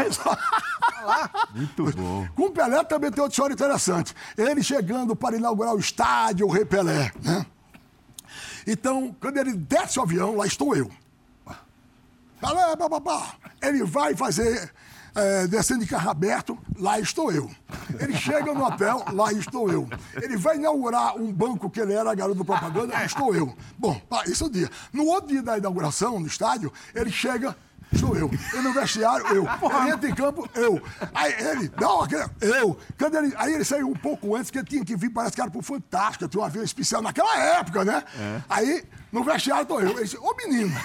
[1.55, 2.27] Muito bom.
[2.35, 4.13] Com o Pelé também tem outra história interessante.
[4.37, 7.45] Ele chegando para inaugurar o estádio, o Rei Pelé, né?
[8.67, 10.91] Então, quando ele desce o avião, lá estou eu.
[12.39, 13.33] Pelé, bababá.
[13.61, 14.71] Ele vai fazer
[15.15, 17.49] é, descendo de carro aberto, lá estou eu.
[17.99, 19.87] Ele chega no hotel, lá estou eu.
[20.21, 23.55] Ele vai inaugurar um banco que ele era garoto propaganda, estou eu.
[23.77, 24.69] Bom, isso é o dia.
[24.93, 27.55] No outro dia da inauguração, no estádio, ele chega,
[27.99, 28.29] Sou eu.
[28.53, 29.43] Ele no vestiário, eu.
[29.43, 30.81] Ele entra em campo, eu.
[31.13, 32.07] Aí ele, não,
[32.39, 32.77] eu.
[32.97, 35.41] Quando ele, aí ele saiu um pouco antes, que ele tinha que vir, parece que
[35.41, 38.03] era pro Fantástico, tinha um avião especial naquela época, né?
[38.17, 38.41] É.
[38.49, 39.89] Aí, no vestiário tô eu.
[39.89, 40.75] Ele disse, ô menino,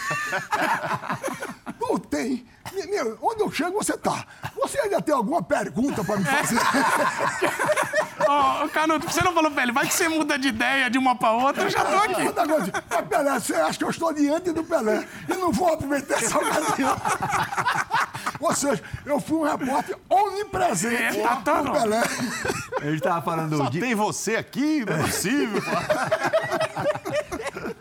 [1.80, 2.46] não tem
[2.84, 4.26] meu, onde eu chego, você tá.
[4.56, 6.58] Você ainda tem alguma pergunta pra me fazer?
[8.28, 10.98] Ô, oh, Canuto, você não falou pra ele, vai que você muda de ideia de
[10.98, 12.22] uma pra outra, eu já tô aqui.
[12.90, 16.36] Mas Pelé, você acha que eu estou diante do Pelé e não vou aproveitar essa
[16.38, 16.96] ocasião?
[18.40, 22.02] Ou seja, eu fui um repórter onipresente é, tá com o Pelé.
[22.82, 23.56] Gente tava falando...
[23.56, 23.80] Só de...
[23.80, 24.84] tem você aqui?
[24.84, 25.62] Não é possível.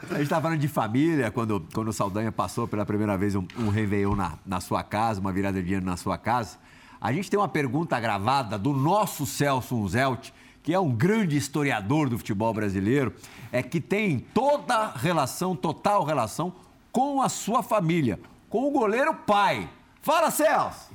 [0.10, 3.46] A gente estava falando de família, quando, quando o Saldanha passou pela primeira vez um,
[3.58, 6.58] um Réveillon na, na sua casa, uma virada de ano na sua casa.
[7.02, 12.08] A gente tem uma pergunta gravada do nosso Celso Unzelt, que é um grande historiador
[12.10, 13.13] do futebol brasileiro,
[13.52, 16.54] é que tem toda relação, total relação
[16.91, 19.70] com a sua família, com o goleiro pai.
[20.02, 20.89] Fala, Celso!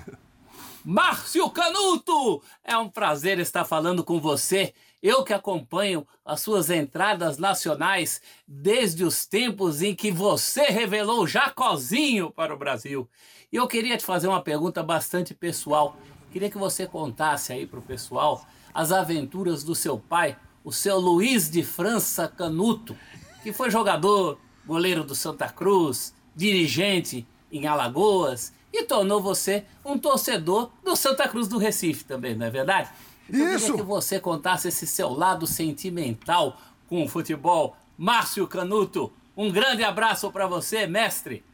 [0.84, 2.42] Márcio Canuto!
[2.64, 4.72] É um prazer estar falando com você.
[5.02, 12.30] Eu que acompanho as suas entradas nacionais desde os tempos em que você revelou Jacozinho
[12.30, 13.08] para o Brasil.
[13.50, 15.96] E eu queria te fazer uma pergunta bastante pessoal.
[16.30, 20.98] Queria que você contasse aí para o pessoal as aventuras do seu pai, o seu
[20.98, 22.94] Luiz de França Canuto,
[23.42, 30.70] que foi jogador, goleiro do Santa Cruz, dirigente em Alagoas e tornou você um torcedor
[30.84, 32.90] do Santa Cruz do Recife também, não é verdade?
[33.32, 33.66] Eu Isso.
[33.66, 36.56] queria que você contasse esse seu lado sentimental
[36.88, 37.76] com o futebol.
[37.96, 41.44] Márcio Canuto, um grande abraço para você, mestre.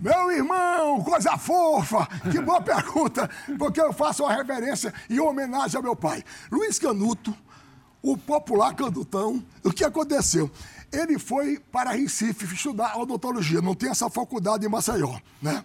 [0.00, 2.06] Meu irmão, coisa fofa!
[2.30, 6.24] Que boa pergunta, porque eu faço uma reverência e homenagem ao meu pai.
[6.50, 7.34] Luiz Canuto,
[8.02, 10.50] o popular Candutão, o que aconteceu?
[10.92, 15.64] Ele foi para Recife estudar odontologia, não tem essa faculdade em Maceió, né?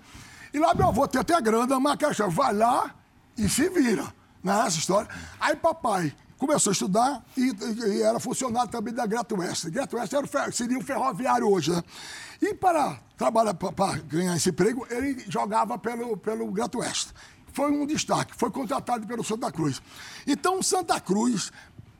[0.53, 2.93] E lá meu avô tem até grana, mas que vai lá
[3.37, 4.05] e se vira,
[4.45, 4.63] né?
[4.67, 5.09] Essa história.
[5.39, 9.71] Aí papai começou a estudar e, e, e era funcionário também da Grato Oeste.
[9.71, 11.83] Grato Oeste era o, seria o ferroviário hoje, né?
[12.41, 17.11] E para trabalhar, para ganhar esse emprego, ele jogava pelo, pelo Grato Oeste.
[17.51, 19.81] Foi um destaque, foi contratado pelo Santa Cruz.
[20.27, 21.51] Então, Santa Cruz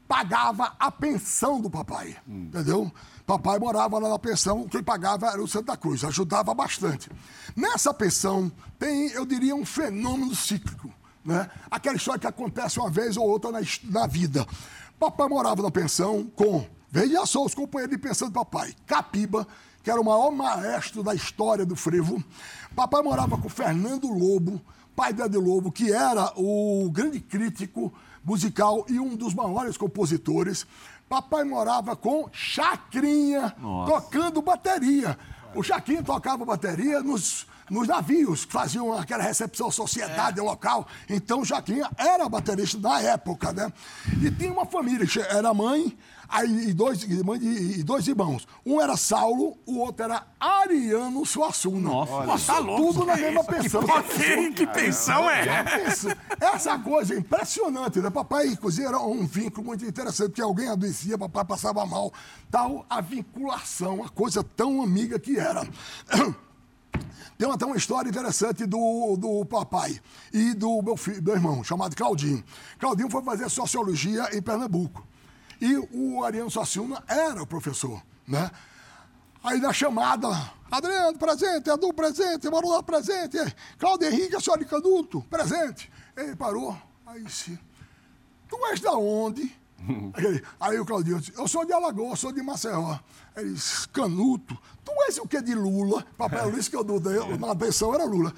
[0.08, 2.50] pagava a pensão do papai, hum.
[2.50, 2.92] entendeu?
[3.26, 7.10] Papai morava lá na pensão, quem pagava era o Santa Cruz, ajudava bastante.
[7.56, 10.94] Nessa pensão tem, eu diria, um fenômeno cíclico,
[11.26, 11.50] né?
[11.70, 14.46] Aquela história que acontece uma vez ou outra na, na vida.
[15.00, 19.48] Papai morava na pensão com, veja só os companheiros de pensão do papai, Capiba,
[19.84, 22.24] que era o maior maestro da história do frevo.
[22.76, 24.62] Papai morava com Fernando Lobo,
[24.96, 30.66] pai de Ed Lobo, que era o grande crítico musical e um dos maiores compositores.
[31.08, 33.92] Papai morava com Chacrinha, Nossa.
[33.92, 35.18] tocando bateria.
[35.56, 40.44] O Chacrinha tocava bateria nos, nos navios, que faziam aquela recepção sociedade é.
[40.44, 40.86] local.
[41.10, 43.72] Então, o Chacrinha era baterista na época, né?
[44.22, 48.48] E tinha uma família, era mãe, Aí, e, dois, e, dois irmãos.
[48.66, 51.90] Um era Saulo, o outro era Ariano Suassuna.
[51.90, 53.84] Nossa, Nossa tá louco, tudo na mesma pensão.
[54.16, 55.46] Que, que pensão é?
[56.40, 58.10] Essa coisa é impressionante, né?
[58.10, 62.12] Papai, inclusive, era um vínculo muito interessante, porque alguém adoecia, papai passava mal.
[62.50, 65.68] Tal, a vinculação, a coisa tão amiga que era.
[67.38, 70.00] Tem até uma história interessante do, do papai
[70.32, 72.42] e do meu, filho, meu irmão, chamado Claudinho.
[72.80, 75.06] Claudinho foi fazer sociologia em Pernambuco.
[75.62, 78.52] E o Ariano Suassuna era o professor, né?
[79.44, 80.28] Aí na chamada,
[80.72, 83.38] Adriano, presente, Edu, presente, Marulá, presente,
[83.78, 85.92] Cláudio Henrique, a senhora de Canuto, presente.
[86.18, 87.60] Ele parou, aí disse,
[88.50, 89.56] tu és da onde?
[90.60, 92.98] aí, o Claudinho disse, eu sou de Alagoas, sou de Maceió.
[93.36, 96.06] Ele disse, Canuto, tu és o que de Lula?
[96.18, 96.84] Papai Luiz que eu
[97.40, 98.34] na atenção era Lula.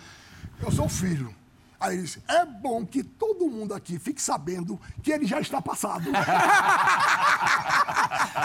[0.61, 1.33] Eu sou filho.
[1.79, 5.61] Aí ele disse: é bom que todo mundo aqui fique sabendo que ele já está
[5.61, 6.09] passado.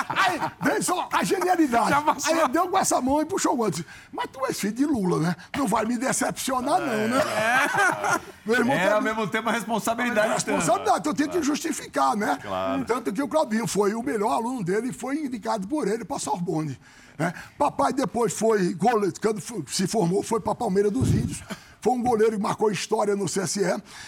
[0.09, 1.95] aí vem só a genialidade.
[2.27, 3.83] Aí ele deu com essa mão e puxou o outro.
[4.13, 5.35] Mas tu és filho de Lula, né?
[5.57, 7.19] Não vai me decepcionar, não, né?
[7.19, 8.21] É.
[8.45, 10.29] Meu irmão é, ao mesmo tempo a responsabilidade.
[10.29, 12.39] É responsabilidade, então tem que justificar, né?
[12.43, 12.85] Claro.
[12.85, 16.19] Tanto que o Claudinho foi o melhor aluno dele e foi indicado por ele para
[16.19, 16.79] Sorbonne.
[17.19, 17.33] Né?
[17.57, 21.43] Papai depois foi, quando se formou, foi para Palmeiras dos Índios.
[21.83, 23.61] Foi um goleiro que marcou história no CSE.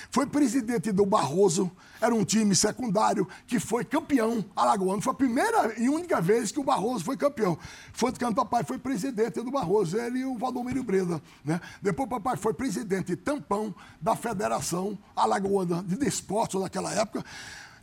[0.08, 1.68] Foi presidente do Barroso.
[2.00, 5.02] Era um time secundário que foi campeão alagoano.
[5.02, 7.58] Foi a primeira e única vez que o Barroso foi campeão.
[7.92, 9.98] Foi quando o papai foi presidente do Barroso.
[9.98, 11.20] Ele e o Valdomiro Breda.
[11.44, 11.60] Né?
[11.82, 17.24] Depois o papai foi presidente tampão da Federação Alagoana de Desportos naquela época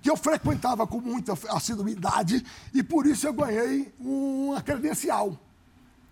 [0.02, 5.38] que eu frequentava com muita assiduidade e por isso eu ganhei uma credencial.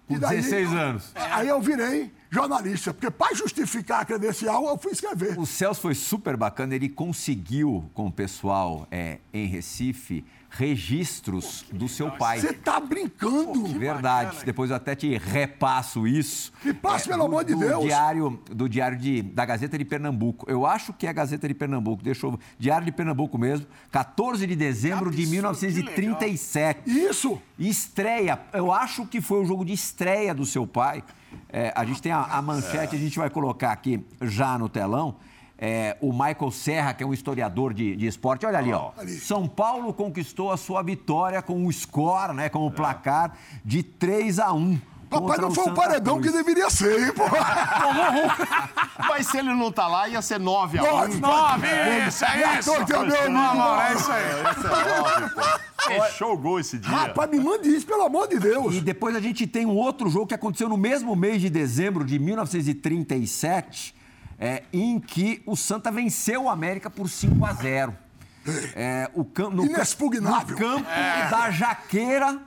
[0.05, 1.11] Com 16 anos.
[1.15, 5.37] Aí eu virei jornalista, porque para justificar a credencial eu fui escrever.
[5.37, 11.87] O Celso foi super bacana, ele conseguiu com o pessoal é, em Recife registros do
[11.87, 12.39] seu pai.
[12.39, 13.61] Você tá brincando?
[13.61, 14.25] Pô, Verdade.
[14.27, 14.45] Bacana.
[14.45, 16.51] Depois eu até te repasso isso.
[16.63, 17.83] Me passe, é, pelo amor de Deus.
[17.83, 20.49] Diário, do Diário de, da Gazeta de Pernambuco.
[20.49, 22.03] Eu acho que é a Gazeta de Pernambuco.
[22.03, 22.39] Deixa eu...
[22.57, 23.67] Diário de Pernambuco mesmo.
[23.91, 26.89] 14 de dezembro de 1937.
[26.89, 27.39] Isso!
[27.57, 28.39] Estreia.
[28.53, 31.03] Eu acho que foi o jogo de estreia do seu pai.
[31.47, 35.15] É, a gente tem a, a manchete, a gente vai colocar aqui já no telão
[35.59, 38.45] é, o Michael Serra, que é um historiador de, de esporte.
[38.45, 38.91] Olha ali, ó.
[38.97, 39.11] Ali.
[39.11, 42.47] São Paulo conquistou a sua vitória com o score, né?
[42.47, 46.31] Com o placar de 3 a 1 Papai não foi o paredão Cruz.
[46.31, 47.23] que deveria ser, hein, pô?
[49.09, 50.85] Mas se ele não tá lá, ia ser 9 a 1.
[50.85, 51.67] 9, 9,
[52.07, 52.71] isso, é isso.
[52.71, 53.81] Meu amigo.
[53.81, 54.23] É isso aí.
[55.81, 56.91] Fechou o gol esse dia.
[56.91, 58.75] Rapaz, me mande isso, pelo amor de Deus.
[58.75, 62.05] E depois a gente tem um outro jogo que aconteceu no mesmo mês de dezembro
[62.05, 63.95] de 1937,
[64.39, 67.97] é, em que o Santa venceu o América por 5 a 0.
[68.73, 70.55] É, o no, Inexpugnável.
[70.55, 71.29] No campo é.
[71.29, 72.39] da Jaqueira,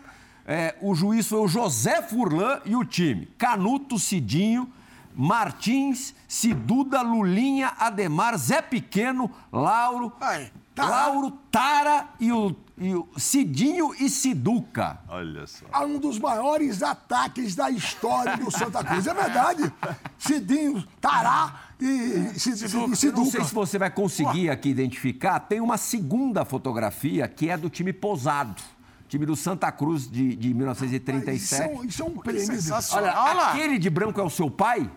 [0.47, 3.27] é, o juiz foi o José Furlan e o time.
[3.39, 4.73] Canuto, Cidinho,
[5.15, 10.89] Martins, Ciduda, Lulinha, Ademar, Zé Pequeno, Lauro, Ai, tá.
[10.89, 14.99] Lauro, Tara e o e o Cidinho e Siduca.
[15.09, 15.65] Olha só.
[15.73, 19.07] Há um dos maiores ataques da história do Santa Cruz.
[19.07, 19.73] É verdade.
[20.19, 23.07] Cidinho, Tará e, Siduca.
[23.07, 25.39] Eu não sei se você vai conseguir aqui identificar.
[25.41, 28.61] Tem uma segunda fotografia que é do time Posado.
[29.09, 31.37] Time do Santa Cruz de, de 1937.
[31.37, 32.59] Isso é, isso é um prêmio.
[32.93, 34.91] Olha, Olha aquele de branco é o seu pai?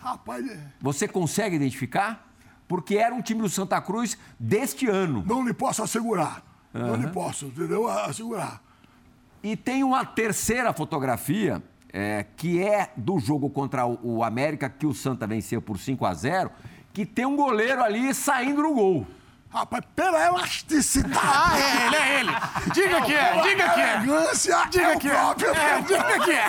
[0.00, 0.48] Rapaz...
[0.48, 0.58] É.
[0.80, 2.29] Você consegue identificar?
[2.70, 5.24] Porque era um time do Santa Cruz deste ano.
[5.26, 6.40] Não lhe posso assegurar.
[6.72, 7.88] Não lhe posso, entendeu?
[7.88, 8.62] Assegurar.
[9.42, 11.60] E tem uma terceira fotografia,
[11.92, 16.06] é, que é do jogo contra o, o América, que o Santa venceu por 5
[16.06, 16.48] a 0
[16.92, 19.04] que tem um goleiro ali saindo no gol.
[19.52, 21.18] Rapaz, pela elasticidade.
[21.20, 22.30] Ah, é ele, é ele.
[22.72, 23.96] Diga que é, diga que é.
[23.96, 25.10] Elegância Diga é que é.
[25.10, 25.50] próprio.
[25.50, 26.48] É, diga que é.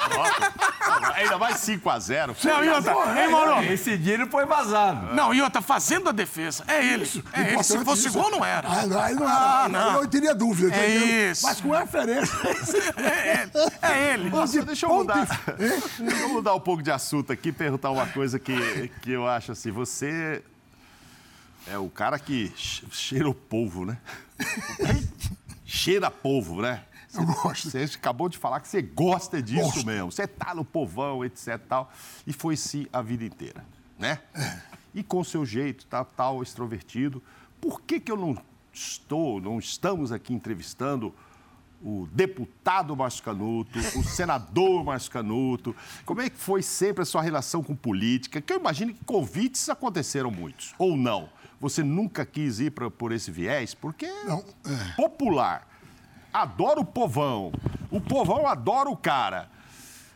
[1.16, 2.36] Ainda mais 5x0.
[2.44, 3.64] Não, outra, hein, Mauro?
[3.64, 5.16] Esse dia ele foi vazado.
[5.16, 6.64] Não, e outra, fazendo a defesa.
[6.68, 7.10] É ele.
[7.34, 7.64] É ele.
[7.64, 8.20] Se fosse isso.
[8.20, 8.68] gol, não era.
[8.70, 9.36] Ah, não, aí não era.
[9.36, 9.94] Ah, Eu não.
[9.94, 10.76] não teria dúvida.
[10.76, 11.32] É entendeu?
[11.32, 11.46] isso.
[11.46, 12.32] Mas com referência.
[13.02, 13.52] É ele.
[13.82, 14.30] É ele.
[14.30, 15.28] Nossa, deixa eu mudar.
[15.58, 19.28] Deixa eu mudar um pouco de assunto aqui e perguntar uma coisa que, que eu
[19.28, 19.72] acho assim.
[19.72, 20.44] Você
[21.68, 23.98] é o cara que che- cheira o polvo, né?
[25.66, 26.84] cheira polvo, né?
[27.14, 27.70] Eu gosto.
[27.70, 29.86] Você acabou de falar que você gosta disso Gosto.
[29.86, 30.12] mesmo.
[30.12, 31.92] Você tá no povão, etc e tal.
[32.26, 33.66] E foi sim a vida inteira,
[34.00, 34.20] né?
[34.96, 37.22] E com seu jeito, tá, tal, extrovertido.
[37.60, 38.38] Por que que eu não
[38.72, 41.14] estou, não estamos aqui entrevistando
[41.84, 45.76] o deputado Márcio Canuto, o senador Márcio Canuto?
[46.06, 48.40] Como é que foi sempre a sua relação com política?
[48.40, 51.30] Que eu imagino que convites aconteceram muitos, ou não?
[51.62, 53.74] Você nunca quis ir pra, por esse viés?
[53.74, 54.94] Porque Não, é.
[54.96, 55.68] popular.
[56.34, 57.54] Adora o povão.
[57.92, 59.50] O povão adora o cara.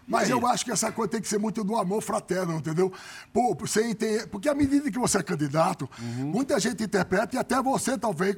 [0.08, 2.94] Mas eu acho que essa coisa tem que ser muito do amor fraterno, entendeu?
[3.34, 6.26] Pô, você entende, porque à medida que você é candidato, Uhum.
[6.28, 8.36] muita gente interpreta, e até você talvez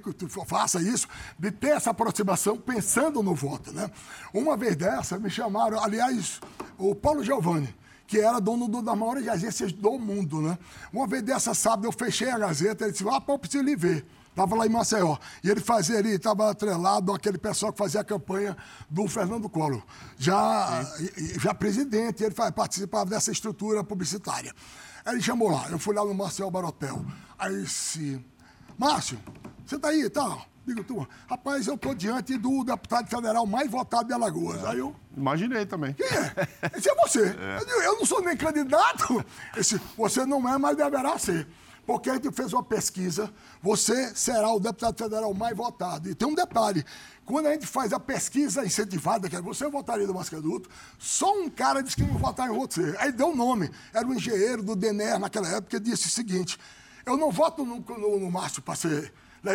[0.47, 3.91] faça isso, de ter essa aproximação pensando no voto, né?
[4.33, 6.39] Uma vez dessa, me chamaram, aliás,
[6.77, 7.75] o Paulo Giovanni,
[8.07, 10.57] que era dono do- das maiores agências do mundo, né?
[10.93, 13.75] Uma vez dessa, sábado, eu fechei a Gazeta, ele disse, ah, pô, eu preciso lhe
[13.75, 14.05] ver.
[14.29, 15.17] Estava lá em Maceió.
[15.43, 18.55] E ele fazia ali, estava atrelado àquele pessoal que fazia a campanha
[18.89, 19.81] do Fernando Collor.
[20.17, 20.85] Já,
[21.41, 24.53] já presidente, ele participava dessa estrutura publicitária.
[25.03, 27.03] Aí ele chamou lá, eu fui lá no Marcel Barotel.
[27.37, 28.23] Aí disse,
[28.77, 29.19] Márcio,
[29.65, 30.45] você está aí e tal?
[30.67, 34.65] Digo, tu, rapaz, eu estou diante do deputado federal mais votado de Alagoas.
[34.65, 35.93] Aí eu, Imaginei também.
[35.93, 36.77] quem é?
[36.77, 37.21] Esse é você.
[37.57, 39.25] Eu, digo, eu não sou nem candidato.
[39.55, 41.47] Esse, você não é, mas deverá ser.
[41.85, 46.09] Porque a gente fez uma pesquisa, você será o deputado federal mais votado.
[46.09, 46.83] E tem um detalhe:
[47.25, 51.49] quando a gente faz a pesquisa incentivada, que é você votaria no Mascaduto, só um
[51.49, 52.93] cara disse que não votar em você.
[52.99, 53.71] Aí deu um nome.
[53.93, 56.59] Era um engenheiro do DENER naquela época, e disse o seguinte:
[57.05, 59.13] eu não voto no, no, no Márcio para ser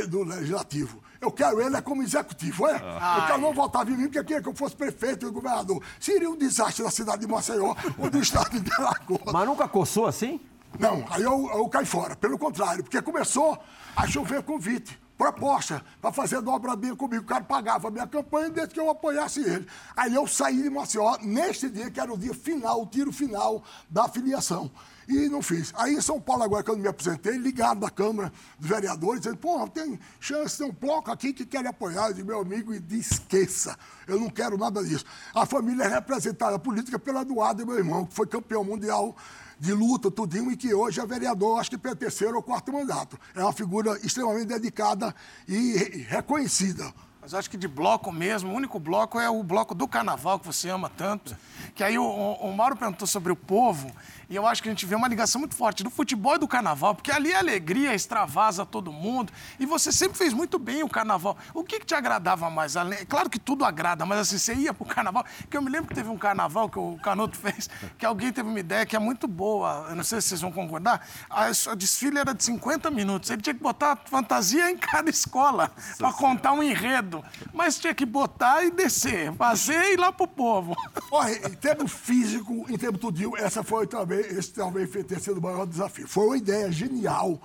[0.08, 1.02] do legislativo.
[1.20, 2.74] Eu quero ele é como executivo, é?
[2.74, 5.82] Eu quero não votar em mim porque queria que eu fosse prefeito e governador.
[6.00, 9.32] Seria um desastre da cidade de Maceió ou do estado de Alagoas.
[9.32, 10.40] Mas nunca coçou assim?
[10.78, 12.16] Não, aí eu, eu caí fora.
[12.16, 13.58] Pelo contrário, porque começou
[13.94, 17.22] a chover convite, proposta para fazer dobradinha comigo.
[17.22, 19.66] O cara pagava a minha campanha desde que eu apoiasse ele.
[19.96, 23.62] Aí eu saí de Maceió neste dia, que era o dia final, o tiro final
[23.88, 24.70] da filiação.
[25.08, 25.72] E não fiz.
[25.76, 29.66] Aí em São Paulo, agora eu me aposentei, ligaram da Câmara dos Vereadores, dizendo, pô,
[29.68, 32.10] tem chance, tem um bloco aqui que quer apoiar.
[32.12, 33.76] Disse, meu amigo, e esqueça.
[34.06, 35.04] Eu não quero nada disso.
[35.34, 39.16] A família é representada política pela Eduardo, meu irmão, que foi campeão mundial
[39.58, 43.18] de luta, tudinho, e que hoje é vereador, acho que pelo terceiro ou quarto mandato.
[43.34, 45.14] É uma figura extremamente dedicada
[45.46, 46.92] e re- reconhecida.
[47.20, 50.46] Mas acho que de bloco mesmo, o único bloco é o bloco do carnaval que
[50.46, 51.36] você ama tanto.
[51.76, 53.88] Que aí o, o Mauro perguntou sobre o povo,
[54.32, 56.48] e eu acho que a gente vê uma ligação muito forte do futebol e do
[56.48, 59.30] carnaval, porque ali a alegria extravasa todo mundo,
[59.60, 61.36] e você sempre fez muito bem o carnaval.
[61.52, 62.72] O que, que te agradava mais?
[63.10, 65.94] Claro que tudo agrada, mas assim, você ia pro carnaval, que eu me lembro que
[65.94, 67.68] teve um carnaval que o Canuto fez,
[67.98, 70.50] que alguém teve uma ideia que é muito boa, eu não sei se vocês vão
[70.50, 75.10] concordar, a, a desfile era de 50 minutos, ele tinha que botar fantasia em cada
[75.10, 77.22] escola, para contar um enredo,
[77.52, 80.74] mas tinha que botar e descer, fazer e ir lá pro povo.
[81.10, 85.42] Olha, em termos físico, em termos tudinho, essa foi talvez, esse talvez ter sido o
[85.42, 86.06] maior desafio.
[86.08, 87.40] Foi uma ideia genial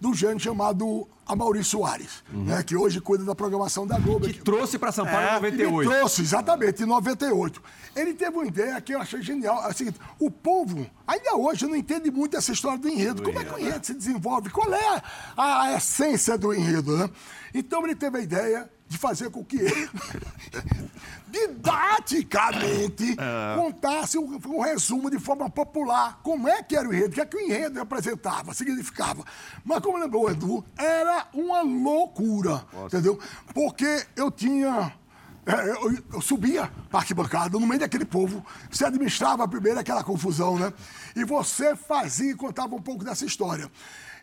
[0.00, 4.26] do gênio chamado Amaury Soares, né, que hoje cuida da programação da Globo.
[4.26, 5.82] Que trouxe para São Paulo em É, 98.
[5.90, 7.62] Ele trouxe, exatamente, em 98.
[7.94, 9.62] Ele teve uma ideia que eu achei genial.
[9.62, 13.22] É o seguinte, o povo, ainda hoje, não entende muito essa história do enredo.
[13.22, 14.48] Como é que o enredo se desenvolve?
[14.48, 15.02] Qual é
[15.36, 17.10] a, a essência do enredo, né?
[17.52, 19.88] Então ele teve a ideia de fazer com que ele,
[21.30, 23.16] didaticamente,
[23.54, 26.18] contasse um, um resumo de forma popular.
[26.24, 27.10] Como é que era o enredo?
[27.10, 29.24] O que é que o enredo representava, significava.
[29.64, 33.16] Mas como lembrou o Edu, era uma loucura, entendeu?
[33.54, 34.92] Porque eu tinha...
[35.46, 40.02] é, eu, eu subia para a arquibancada, no meio daquele povo, você administrava primeiro aquela
[40.02, 40.72] confusão, né?
[41.14, 43.70] E você fazia e contava um pouco dessa história.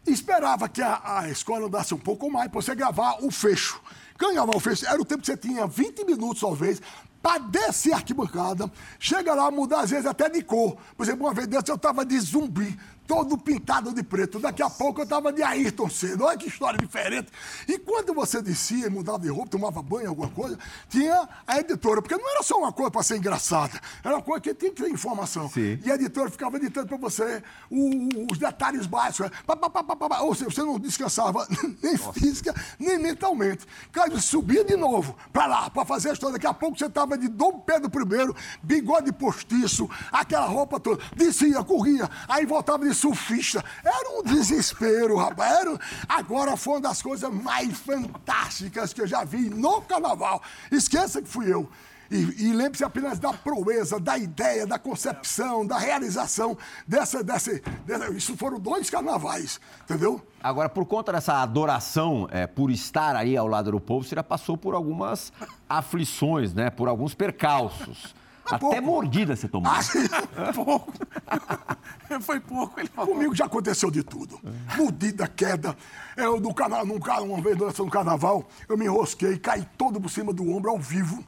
[0.05, 3.81] Esperava que a, a escola andasse um pouco mais para você gravar o fecho.
[4.17, 6.81] Ganhava o fecho, era o tempo que você tinha 20 minutos, talvez,
[7.21, 10.77] para descer a arquibancada, chega lá, mudar às vezes até de cor.
[10.95, 12.77] Por exemplo, uma vez dessa eu estava de zumbi,
[13.07, 14.37] todo pintado de preto.
[14.39, 16.25] Daqui a pouco eu estava de Ayrton cedo.
[16.25, 17.29] Olha que história diferente.
[17.67, 22.01] E quando você descia, mudava de roupa, tomava banho, alguma coisa, tinha a editora.
[22.01, 23.79] Porque não era só uma coisa para ser engraçada.
[24.03, 25.49] Era uma coisa que tinha que ter informação.
[25.49, 25.79] Sim.
[25.83, 27.41] E a editora ficava editando para você
[27.71, 29.31] o- os detalhes básicos.
[29.45, 30.19] Pá, pá, pá, pá.
[30.19, 31.47] Ou seja, você não descansava
[31.81, 33.65] nem física, nem mentalmente.
[34.11, 36.33] Você subia de novo para lá, para fazer a história.
[36.33, 41.01] Daqui a pouco você estava de Dom Pedro I, bigode postiço, aquela roupa toda.
[41.15, 43.63] Descia, corria, aí voltava de surfista.
[43.83, 45.51] Era um desespero, rapaz.
[45.61, 45.79] Era...
[46.09, 50.41] Agora foi uma das coisas mais fantásticas que eu já vi no carnaval.
[50.71, 51.69] Esqueça que fui eu.
[52.09, 58.09] E, e lembre-se apenas da proeza, da ideia, da concepção, da realização dessa, dessa, dessa-
[58.13, 60.25] Isso foram dois carnavais, entendeu?
[60.41, 64.23] Agora, por conta dessa adoração é, por estar aí ao lado do povo, você já
[64.23, 65.33] passou por algumas
[65.67, 66.69] aflições, né?
[66.69, 68.15] Por alguns percalços.
[68.47, 68.81] Até pouco.
[68.81, 69.71] mordida você tomou.
[69.71, 70.53] Ah.
[70.53, 70.93] Pouco.
[72.21, 73.13] Foi pouco, ele falou.
[73.13, 74.39] Comigo já aconteceu de tudo.
[74.77, 75.75] Mordida, queda.
[76.15, 80.09] Eu, no canal, num, uma vez durante um carnaval, eu me enrosquei, caí todo por
[80.09, 81.23] cima do ombro ao vivo.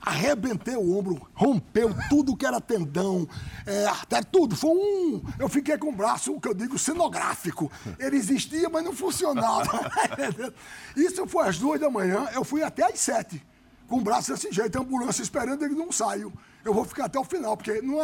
[0.00, 3.28] Arrebentei o ombro, rompeu tudo que era tendão,
[3.66, 4.56] é, até tudo.
[4.56, 5.22] Foi um.
[5.38, 7.70] Eu fiquei com o braço, o que eu digo, cenográfico.
[7.98, 9.90] Ele existia, mas não funcionava.
[10.96, 13.44] Isso foi às duas da manhã, eu fui até às sete.
[13.90, 16.32] Com o braço desse jeito, a ambulância esperando, ele não saiu.
[16.64, 18.00] Eu vou ficar até o final, porque não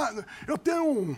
[0.48, 1.16] eu tenho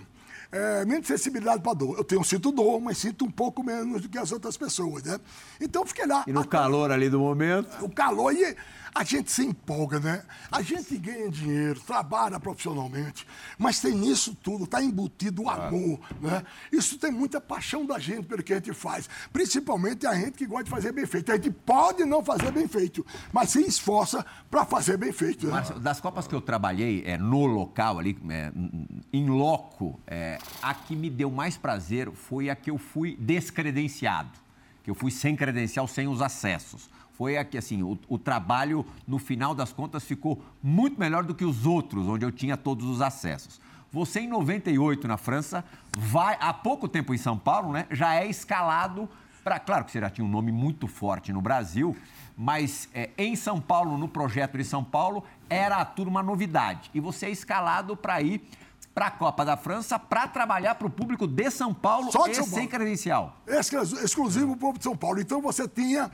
[0.52, 1.96] é, menos sensibilidade para dor.
[1.96, 5.18] Eu tenho, sinto dor, mas sinto um pouco menos do que as outras pessoas, né?
[5.58, 6.22] Então fiquei lá.
[6.26, 7.82] E no até- calor ali do momento.
[7.82, 8.54] o calor e
[8.94, 10.22] a gente se empolga, né?
[10.50, 13.26] A gente ganha dinheiro, trabalha profissionalmente,
[13.58, 16.44] mas tem nisso tudo, está embutido o amor, né?
[16.72, 20.46] Isso tem muita paixão da gente pelo que a gente faz, principalmente a gente que
[20.46, 21.32] gosta de fazer bem feito.
[21.32, 25.46] A gente pode não fazer bem feito, mas se esforça para fazer bem feito.
[25.46, 25.52] Né?
[25.52, 28.52] Márcio, das Copas que eu trabalhei é, no local ali, é,
[29.12, 34.30] em loco, é, a que me deu mais prazer foi a que eu fui descredenciado,
[34.82, 36.88] que eu fui sem credencial, sem os acessos.
[37.18, 41.34] Foi a que, assim, o, o trabalho, no final das contas, ficou muito melhor do
[41.34, 43.60] que os outros, onde eu tinha todos os acessos.
[43.90, 45.64] Você, em 98, na França,
[45.98, 49.08] vai, há pouco tempo em São Paulo, né, já é escalado
[49.42, 49.58] para.
[49.58, 51.96] Claro que você já tinha um nome muito forte no Brasil,
[52.36, 56.88] mas é, em São Paulo, no projeto de São Paulo, era tudo uma novidade.
[56.94, 58.48] E você é escalado para ir
[58.98, 62.32] para a Copa da França para trabalhar para o público de São Paulo Só de
[62.32, 62.68] e São sem Paulo.
[62.68, 63.36] credencial.
[63.46, 65.20] Exclu- exclusivo para o povo de São Paulo.
[65.20, 66.10] Então você tinha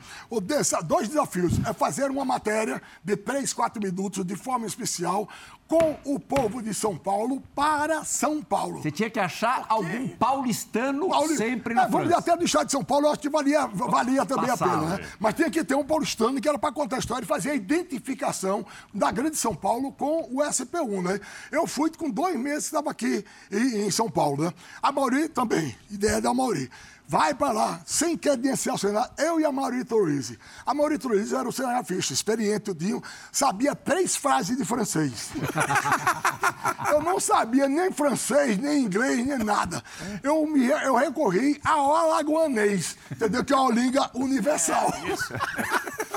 [0.83, 1.53] dois desafios.
[1.65, 5.27] É fazer uma matéria de três, quatro minutos de forma especial
[5.67, 8.81] com o povo de São Paulo para São Paulo.
[8.83, 12.31] Você tinha que achar algum paulistano Pauli- sempre É, na vamos dizer, França.
[12.31, 15.07] até do estado de São Paulo, eu acho que valia, valia também a pena, né?
[15.19, 17.55] Mas tinha que ter um paulistano que era para contar a história e fazer a
[17.55, 21.19] identificação da Grande São Paulo com o SP1, né?
[21.51, 24.53] Eu fui com dois meses, estava aqui em, em São Paulo, né?
[24.83, 26.69] A Mauri também, ideia da Mauri.
[27.07, 29.11] Vai para lá, sem credencial, sem nada.
[29.17, 30.39] Eu e a Mauri Torrizi.
[30.65, 33.01] A Mauri Torrizi era o cinegrafista, experiente, o Dinho,
[33.31, 35.29] sabia três frases de francês.
[36.91, 39.83] eu não sabia nem francês, nem inglês, nem nada.
[40.23, 43.45] Eu, me, eu recorri ao alagoanês, entendeu?
[43.45, 44.89] Que é uma língua universal.
[44.89, 46.14] O que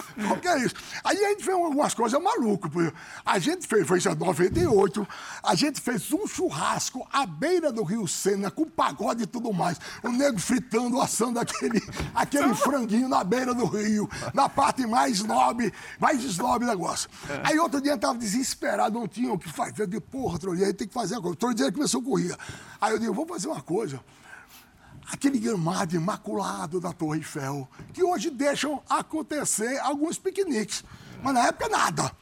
[0.49, 0.75] é isso?
[1.05, 2.71] Aí a gente fez algumas coisas malucas.
[3.25, 5.07] A gente fez, foi isso em 98,
[5.43, 9.79] a gente fez um churrasco à beira do Rio Sena, com pagode e tudo mais.
[10.03, 11.81] O nego fritando, assando aquele,
[12.15, 17.09] aquele franguinho na beira do rio, na parte mais nobre, mais snob do negócio.
[17.45, 19.83] Aí outro dia eu tava desesperado, não tinha o que fazer.
[19.83, 21.31] Eu digo, porra, Trolli, aí tem que fazer a coisa.
[21.31, 22.37] Outro dia começou a correr.
[22.81, 24.01] Aí eu digo, vou fazer uma coisa
[25.11, 30.85] aquele gramado imaculado da Torre Eiffel, que hoje deixam acontecer alguns piqueniques,
[31.23, 32.13] mas na época nada.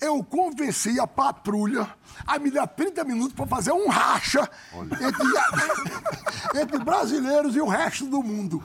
[0.00, 1.92] Eu convenci a patrulha
[2.24, 5.26] a me dar 30 minutos para fazer um racha entre,
[6.62, 8.62] entre brasileiros e o resto do mundo.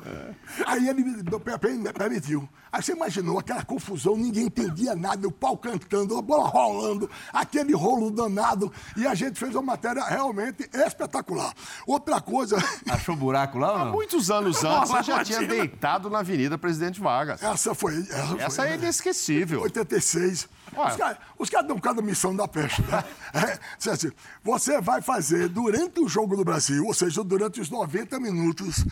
[0.64, 2.48] Aí ele me me permitiu.
[2.74, 7.76] Aí você imaginou aquela confusão, ninguém entendia nada, o pau cantando, a bola rolando, aquele
[7.76, 11.54] rolo danado, e a gente fez uma matéria realmente espetacular.
[11.86, 12.58] Outra coisa,
[12.90, 13.92] Achou buraco lá ou Há não?
[13.92, 17.44] muitos anos antes, eu já tinha deitado na Avenida Presidente Vargas.
[17.44, 18.00] essa foi.
[18.00, 18.76] Essa, foi, Essa é né?
[18.78, 19.62] inesquecível.
[19.62, 20.50] 86.
[20.76, 20.88] Ué.
[20.90, 23.04] Os caras os caras dão cada missão da peste, né?
[23.34, 23.60] É,
[23.92, 24.12] assim,
[24.44, 28.84] você vai fazer durante o Jogo do Brasil, ou seja, durante os 90 minutos,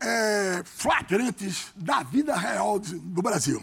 [0.00, 3.62] é, flagrantes da vida real de- do Brasil.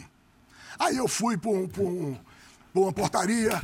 [0.79, 2.17] Aí eu fui para um, um-
[2.73, 3.61] uma portaria,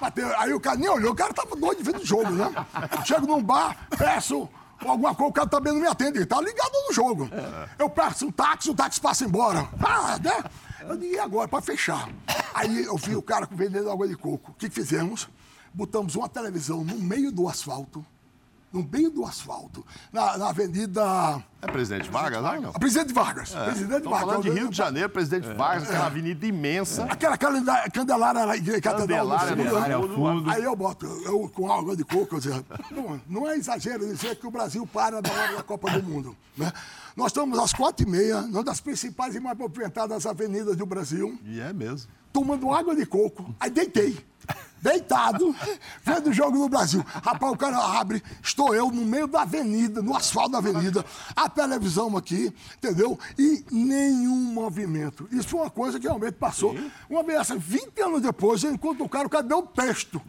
[0.00, 2.50] bateu, aí o cara nem olhou, o cara tava doido de ver o jogo, né?
[3.04, 4.48] Chego num bar, peço
[4.80, 7.28] alguma coisa, o cara também não me atende, ele tá ligado no jogo.
[7.78, 9.68] Eu peço um táxi, o táxi passa embora.
[9.80, 10.44] Ah, né?
[10.80, 12.08] Eu digo, e agora, para fechar?
[12.54, 14.50] Aí eu vi o cara vendendo água de coco.
[14.52, 15.28] O que que fizemos?
[15.74, 18.04] Botamos uma televisão no meio do asfalto,
[18.72, 21.42] no meio do asfalto, na, na Avenida.
[21.62, 22.60] É Presidente Vargas, não?
[22.60, 22.72] não?
[22.72, 23.50] Presidente Vargas.
[23.50, 24.28] Presidente Estamos Vargas.
[24.28, 27.04] falando de Rio de Janeiro, Presidente Vargas, aquela avenida imensa.
[27.04, 30.14] Aquela calenda- candelária lá, catedral Candelária, Candelária né?
[30.14, 30.50] fundo.
[30.50, 34.36] Aí eu boto, eu com água de coco, eu dizer, não, não é exagero dizer
[34.36, 36.36] que o Brasil para na hora da Copa do Mundo.
[36.56, 36.70] Né?
[37.16, 41.38] Nós estamos às quatro e meia, numa das principais e mais movimentadas avenidas do Brasil,
[41.44, 42.08] E é mesmo.
[42.32, 43.52] tomando água de coco.
[43.58, 44.24] Aí deitei.
[44.80, 45.54] Deitado,
[46.04, 47.04] vendo o jogo no Brasil.
[47.24, 51.48] Rapaz, o cara abre, estou eu no meio da avenida, no asfalto da avenida, a
[51.48, 53.18] televisão aqui, entendeu?
[53.36, 55.28] E nenhum movimento.
[55.32, 56.76] Isso foi uma coisa que realmente passou.
[57.10, 60.22] Uma vez, assim, 20 anos depois, eu encontro o cara, o cara deu o texto.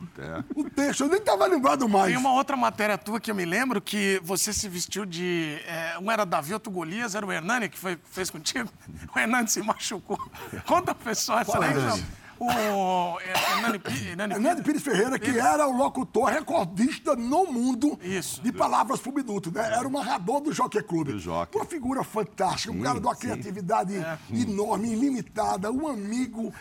[0.56, 2.08] O texto, eu nem estava lembrado mais.
[2.08, 5.60] Tem uma outra matéria tua que eu me lembro que você se vestiu de.
[5.68, 8.70] é, um era Davi, outro Golias, era o Hernani que foi, fez contigo.
[9.16, 10.20] O Hernani se machucou.
[10.66, 11.98] Conta pro pessoal essa lembra?
[12.46, 13.78] Hernani?
[13.84, 18.42] O é, Hernani, Hernando Pires Ferreira, que era o locutor recordista no mundo Isso.
[18.42, 19.62] de palavras por minuto, né?
[19.74, 21.14] Era o narrador do Jockey Clube.
[21.14, 21.58] Do Jockey.
[21.58, 23.94] Uma figura fantástica, um cara de uma criatividade
[24.32, 26.54] enorme, ilimitada, um amigo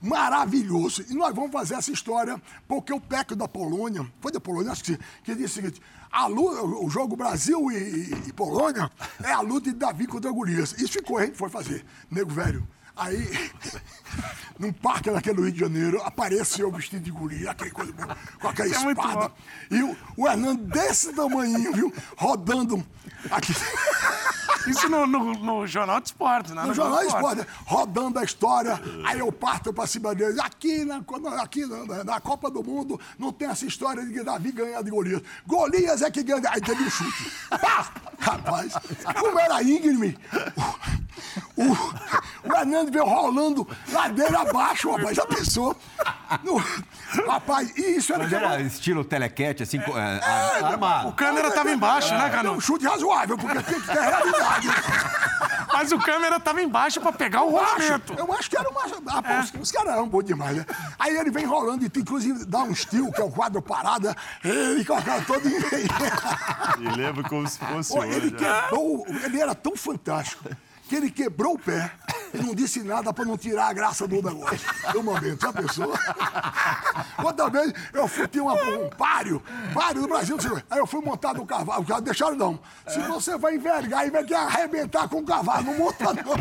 [0.00, 1.04] maravilhoso.
[1.10, 4.84] E nós vamos fazer essa história porque o técnico da Polônia, foi da Polônia, acho
[4.84, 8.90] que sim, que disse o seguinte, a lu- o jogo Brasil e, e- e Polônia
[9.22, 10.72] é a luta de Davi contra Golias.
[10.78, 12.66] Isso ficou, a gente foi fazer, nego velho.
[12.98, 13.50] Aí,
[14.58, 17.92] num parque naquele do Rio de Janeiro, apareceu vestido de guria, aquele coisa,
[18.40, 19.28] com aquela Isso é espada.
[19.28, 19.34] bom.
[19.70, 21.92] E o, o Hernando desse tamanhinho, viu?
[22.16, 22.84] Rodando
[23.30, 23.54] aqui.
[24.66, 26.62] Isso no, no- no Jornal de Esportes, né?
[26.64, 30.38] No Jornal Esporte, rodando a história, aí eu parto pra cima dele.
[30.42, 31.00] Aqui, na,
[31.40, 35.22] aqui na, na Copa do Mundo não tem essa história de Davi ganhar de Golias.
[35.46, 36.42] Golias é que ganha.
[36.50, 37.30] Aí teve um chute.
[37.48, 37.90] Pá!
[38.18, 38.72] Rapaz,
[39.20, 40.18] como era íngreme,
[41.56, 41.94] o, o,
[42.44, 45.16] o Hernando veio rolando ladeira abaixo, rapaz.
[45.16, 45.76] Já pensou?
[46.44, 46.62] No-
[47.26, 48.24] rapaz, e isso era.
[48.24, 51.12] Mas era estilo telequete, assim, é, ar- O armado.
[51.12, 54.68] câmera tava embaixo, né, Era um chute razoável, porque tem que ter realidade.
[55.72, 58.14] Mas o câmera tava embaixo pra pegar o rolamento.
[58.16, 58.80] eu acho que era uma.
[59.08, 60.66] Ah, pô, os, os caras eram bons demais, né?
[60.98, 64.84] Aí ele vem rolando e inclusive dá um estilo, que é o quadro parada, ele
[64.84, 65.52] com a cara toda em.
[66.80, 68.30] E lembro como se fosse ele hoje.
[68.40, 69.24] né?
[69.24, 70.48] Ele era tão fantástico
[70.88, 71.90] que ele quebrou o pé
[72.32, 74.58] e não disse nada pra não tirar a graça do negócio.
[74.92, 75.92] Do momento, já pensou?
[77.22, 79.42] Outra vez eu fui ter uma- um páreo,
[79.74, 80.36] páreo do Brasil.
[80.70, 81.84] Aí eu fui montar no cavalo.
[81.84, 82.58] Caras deixaram não.
[82.88, 86.34] Se você vai envergar e vai querer arrebentar com o cavalo, não monta não.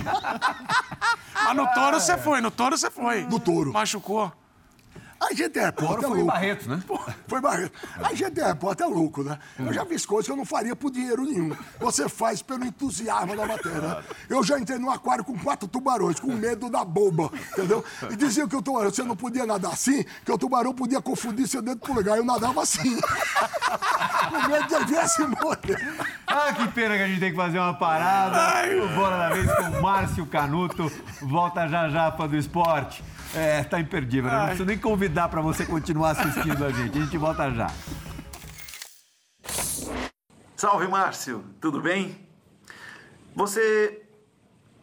[1.43, 3.21] Mas no touro você foi, no touro você foi.
[3.25, 3.73] No touro.
[3.73, 4.31] Machucou.
[5.19, 6.25] A gente é repórter Foi em louco.
[6.25, 6.83] Barretos, né?
[7.27, 7.71] Foi Barreto.
[8.03, 9.39] A gente é repórter louco, né?
[9.57, 11.55] Eu já fiz coisas que eu não faria por dinheiro nenhum.
[11.79, 14.03] Você faz pelo entusiasmo da matéria.
[14.29, 17.83] Eu já entrei no aquário com quatro tubarões, com medo da bomba, entendeu?
[18.11, 21.47] E diziam que o tubarão, você não podia nadar assim, que o tubarão podia confundir
[21.47, 22.17] seu dedo polegar.
[22.17, 22.97] Eu nadava assim.
[24.29, 25.95] com medo de ele viesse morrer.
[26.27, 28.67] Ah, que pena que a gente tem que fazer uma parada.
[28.83, 30.91] O Bola da Vez com Márcio Canuto.
[31.21, 33.03] Volta já já para do esporte.
[33.35, 34.29] É, tá imperdível.
[34.31, 34.37] né?
[34.37, 36.97] Não preciso nem convidar para você continuar assistindo a gente.
[36.97, 37.67] A gente volta já.
[40.55, 42.27] Salve, Márcio, tudo bem?
[43.35, 44.01] Você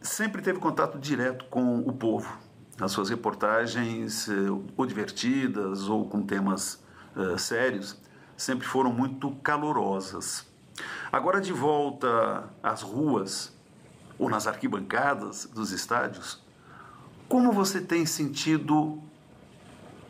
[0.01, 2.37] sempre teve contato direto com o povo.
[2.79, 4.33] As suas reportagens, eh,
[4.77, 6.81] ou divertidas ou com temas
[7.17, 7.97] eh, sérios,
[8.37, 10.45] sempre foram muito calorosas.
[11.11, 13.53] Agora, de volta às ruas
[14.17, 16.41] ou nas arquibancadas dos estádios,
[17.27, 19.01] como você tem sentido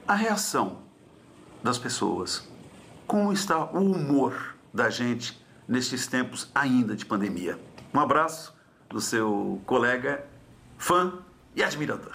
[0.07, 0.79] a reação
[1.63, 2.47] das pessoas?
[3.07, 7.59] Como está o humor da gente nestes tempos ainda de pandemia?
[7.93, 8.53] Um abraço
[8.89, 10.25] do seu colega,
[10.77, 11.13] fã
[11.55, 12.13] e admirador.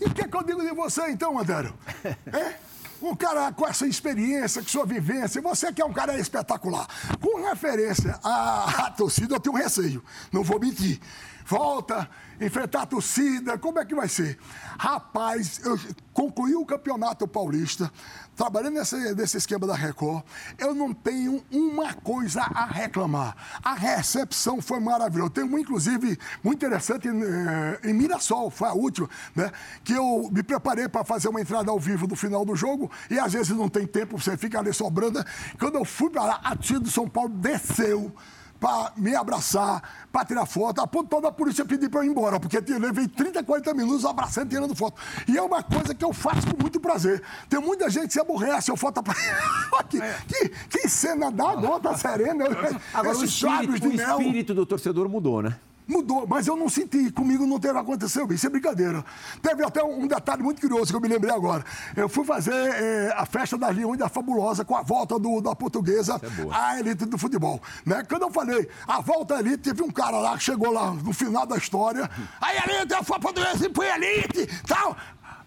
[0.00, 1.74] E o que, é que eu digo de você, então, Antero?
[2.32, 2.68] É?
[3.00, 6.86] Um cara com essa experiência, com sua vivência, você que é um cara espetacular.
[7.20, 11.00] Com referência à, à torcida, eu tenho um receio, não vou mentir.
[11.48, 12.06] Volta,
[12.38, 14.38] enfrentar a torcida, como é que vai ser?
[14.78, 15.80] Rapaz, eu
[16.12, 17.90] concluí o campeonato paulista,
[18.36, 20.22] trabalhando nesse, nesse esquema da Record,
[20.58, 23.34] eu não tenho uma coisa a reclamar.
[23.64, 25.30] A recepção foi maravilhosa.
[25.30, 29.50] Tem uma, inclusive, muito interessante em, eh, em Mirassol, foi a última, né?
[29.82, 33.18] Que eu me preparei para fazer uma entrada ao vivo do final do jogo e
[33.18, 35.24] às vezes não tem tempo, você fica ali sobrando.
[35.58, 38.14] Quando eu fui para lá, a tia do São Paulo desceu
[38.58, 39.82] para me abraçar,
[40.12, 40.80] para tirar foto.
[40.80, 43.74] A ponto toda a polícia pediu para eu ir embora, porque eu levei 30, 40
[43.74, 45.00] minutos abraçando e tirando foto.
[45.26, 47.22] E é uma coisa que eu faço com muito prazer.
[47.48, 49.14] Tem muita gente que se aborrece, eu foto para.
[49.88, 52.46] que, que, que cena da gota serena.
[52.92, 55.56] Agora, o Esses lábios espírito, de o espírito do torcedor mudou, né?
[55.88, 57.10] Mudou, mas eu não senti.
[57.10, 59.02] Comigo não teve aconteceu isso, é brincadeira.
[59.40, 61.64] Teve até um detalhe muito curioso que eu me lembrei agora.
[61.96, 65.56] Eu fui fazer é, a festa das Leões da Fabulosa com a volta do, da
[65.56, 67.60] portuguesa é à elite do futebol.
[67.86, 68.04] Né?
[68.06, 71.12] Quando eu falei a volta à elite, teve um cara lá que chegou lá no
[71.14, 72.10] final da história.
[72.38, 74.94] Aí elite, a portuguesa foi elite, tal.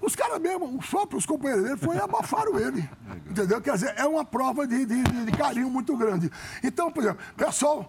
[0.02, 2.90] Os caras mesmo, os próprios companheiros dele, foi e abafaram ele.
[3.30, 3.62] Entendeu?
[3.62, 6.32] Quer dizer, é uma prova de, de, de carinho muito grande.
[6.64, 7.88] Então, por exemplo, pessoal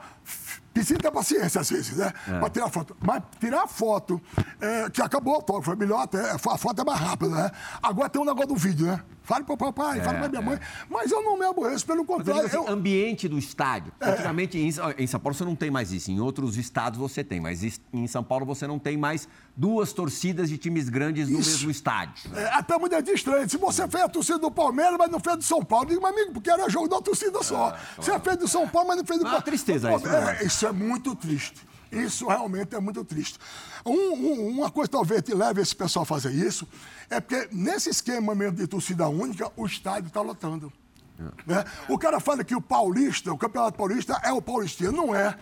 [0.72, 2.12] precisa ter paciência às vezes, né?
[2.28, 2.38] É.
[2.38, 2.96] Para tirar foto.
[3.00, 4.20] Mas tirar foto,
[4.60, 7.50] é, que acabou o autógrafo, foi melhor até, a foto é mais rápida, né?
[7.82, 9.00] Agora tem um negócio do vídeo, né?
[9.22, 10.58] Fale para o papai, é, fale para minha mãe.
[10.90, 12.46] Mas eu não me aborreço, pelo contrário.
[12.46, 12.68] Assim, eu...
[12.68, 13.92] Ambiente do estádio.
[14.00, 14.10] É.
[14.10, 14.68] Antigamente, em,
[14.98, 16.10] em São Paulo você não tem mais isso.
[16.10, 17.40] Em outros estados você tem.
[17.40, 21.50] Mas em São Paulo você não tem mais duas torcidas de times grandes no isso.
[21.50, 22.30] mesmo estádio.
[22.34, 23.48] É, até muita gente estranha.
[23.48, 26.10] Se você fez a torcida do Palmeiras, mas não fez do São Paulo, diga, meu
[26.10, 27.70] amigo, porque era jogo da torcida só.
[27.70, 29.46] É, você fez do São Paulo, mas não fez do Palmeiras.
[29.46, 30.06] É tristeza isso.
[30.06, 30.38] Né?
[30.40, 31.71] É, isso é muito triste.
[31.92, 33.38] Isso realmente é muito triste.
[33.84, 36.66] Um, um, uma coisa talvez que leve esse pessoal a fazer isso
[37.10, 40.72] é porque nesse esquema mesmo de torcida única, o estádio está lotando.
[41.18, 41.52] É.
[41.54, 41.64] Né?
[41.88, 44.92] O cara fala que o paulista, o campeonato paulista é o paulistino.
[44.92, 45.38] Não é.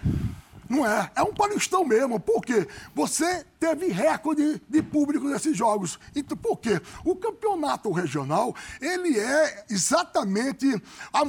[0.70, 1.10] Não é.
[1.16, 2.20] É um paulistão mesmo.
[2.20, 2.68] Por quê?
[2.94, 5.98] Você teve recorde de público nesses jogos.
[6.14, 6.80] Então, por quê?
[7.04, 10.66] O campeonato regional, ele é exatamente
[11.12, 11.20] a,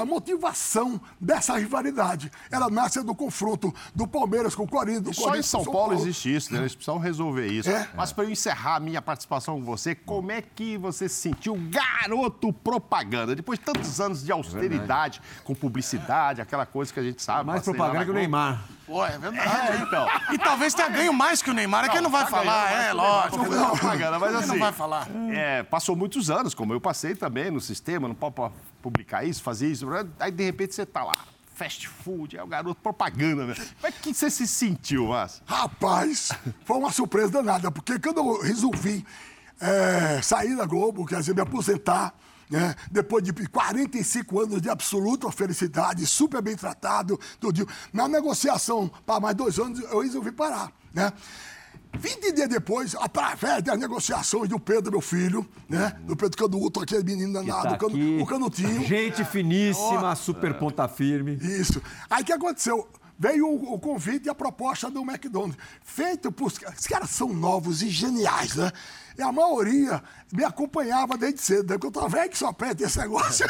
[0.00, 2.30] a motivação dessa rivalidade.
[2.50, 5.72] Ela nasce do confronto do Palmeiras com o Corinthians, do Só Corinthians em São, São
[5.72, 6.60] Paulo, Paulo, existe isso, né?
[6.60, 7.70] Eles precisam resolver isso.
[7.70, 7.88] É.
[7.96, 11.56] Mas para eu encerrar a minha participação com você, como é que você se sentiu
[11.70, 13.34] garoto propaganda?
[13.34, 17.46] Depois de tantos anos de austeridade, com publicidade, aquela coisa que a gente sabe.
[17.46, 18.62] Mais propaganda que o Neymar.
[18.90, 19.72] Pô, é verdade.
[19.72, 20.08] É, então.
[20.32, 22.70] E talvez tenha ganho mais que o Neymar, é que ele não vai tá falar,
[22.70, 23.36] ganhando, é, lógico.
[23.48, 24.48] Não, propaganda, mas assim.
[24.48, 25.08] não vai falar.
[25.30, 29.70] É, passou muitos anos, como eu passei também no sistema, não pode publicar isso, fazer
[29.70, 29.86] isso.
[30.18, 31.18] Aí, de repente, você tá lá
[31.54, 33.54] fast food, é o garoto propaganda, né?
[33.54, 35.42] Como é que você se sentiu, Márcio?
[35.46, 36.32] Rapaz,
[36.64, 39.06] foi uma surpresa danada, porque quando eu resolvi
[39.60, 42.12] é, sair da Globo, quer dizer, me aposentar,
[42.50, 42.74] né?
[42.90, 47.66] depois de 45 anos de absoluta felicidade, super bem tratado, tudo.
[47.92, 50.72] Na negociação, para mais dois anos, eu resolvi parar.
[50.92, 51.12] Né?
[51.98, 55.96] 20 dias depois, através das negociações do Pedro, meu filho, né?
[56.02, 58.84] Do Pedro Canuto, aquele menino danado, tá o Canutinho.
[58.84, 61.34] Gente finíssima, super ponta firme.
[61.34, 61.82] Isso.
[62.08, 62.88] Aí o que aconteceu?
[63.20, 65.58] Veio o, o, convite e a proposta do McDonald's.
[65.84, 66.46] Feito por.
[66.46, 68.72] Os caras são novos e geniais, né?
[69.18, 70.02] E a maioria
[70.32, 71.76] me acompanhava desde cedo, né?
[71.76, 73.46] Porque eu tava velho que só aperta esse negócio.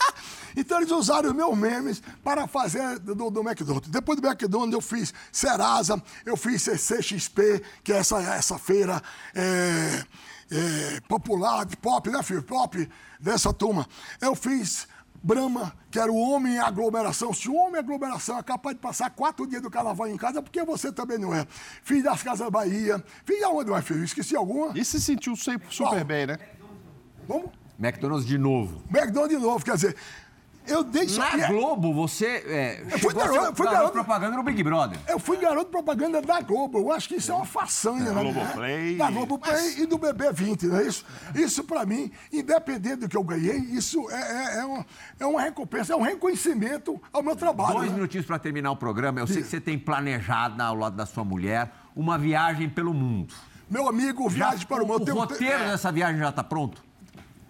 [0.54, 3.88] então eles usaram os meus memes para fazer do, do, McDonald's.
[3.88, 9.02] Depois do McDonald's eu fiz Serasa, eu fiz CCXP, que é essa, essa feira
[9.34, 10.04] é,
[10.50, 12.42] é, popular, de pop, né, filho?
[12.42, 12.86] Pop
[13.18, 13.88] dessa turma.
[14.20, 14.86] Eu fiz
[15.26, 17.34] Brahma, que era o homem aglomeração.
[17.34, 20.62] Se o homem aglomeração é capaz de passar quatro dias do carnaval em casa, porque
[20.62, 21.44] você também não é.
[21.82, 23.04] Filho das Casas Bahia.
[23.24, 24.04] Filho aonde mais, filho?
[24.04, 24.78] Esqueci alguma?
[24.78, 26.38] E se sentiu super bem, né?
[27.26, 27.50] Vamos?
[27.76, 28.80] McDonald's de novo.
[28.88, 29.96] McDonald's de novo, quer dizer,
[30.66, 34.62] eu dei Na é- Globo, você é, eu fui garoto, fui garoto propaganda no Big
[34.62, 34.98] Brother.
[35.08, 36.78] Eu fui garoto propaganda da Globo.
[36.78, 38.22] Eu acho que isso é uma façanha, é, né?
[38.22, 38.96] Globoplay.
[38.96, 41.04] Da Globoplay e do BB20, não é isso?
[41.34, 44.86] Isso, para mim, independente do que eu ganhei, isso é, é, é, uma,
[45.20, 47.74] é uma recompensa, é um reconhecimento ao meu trabalho.
[47.74, 47.94] Dois né?
[47.96, 49.20] minutinhos para terminar o programa.
[49.20, 53.34] Eu sei que você tem planejado, ao lado da sua mulher, uma viagem pelo mundo.
[53.68, 55.10] Meu amigo, viagem já, para o mundo.
[55.10, 55.68] O roteiro um...
[55.68, 56.85] dessa viagem já está pronto?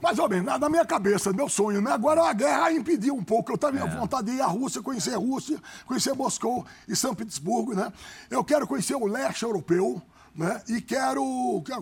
[0.00, 1.90] Mais ou menos, na minha cabeça, meu sonho, né?
[1.90, 3.52] Agora a guerra impediu um pouco.
[3.52, 3.96] Eu tenho é.
[3.96, 7.92] vontade de ir à Rússia, conhecer a Rússia, conhecer Moscou e São Petersburgo, né?
[8.30, 10.00] Eu quero conhecer o leste europeu,
[10.34, 10.62] né?
[10.68, 11.22] E quero.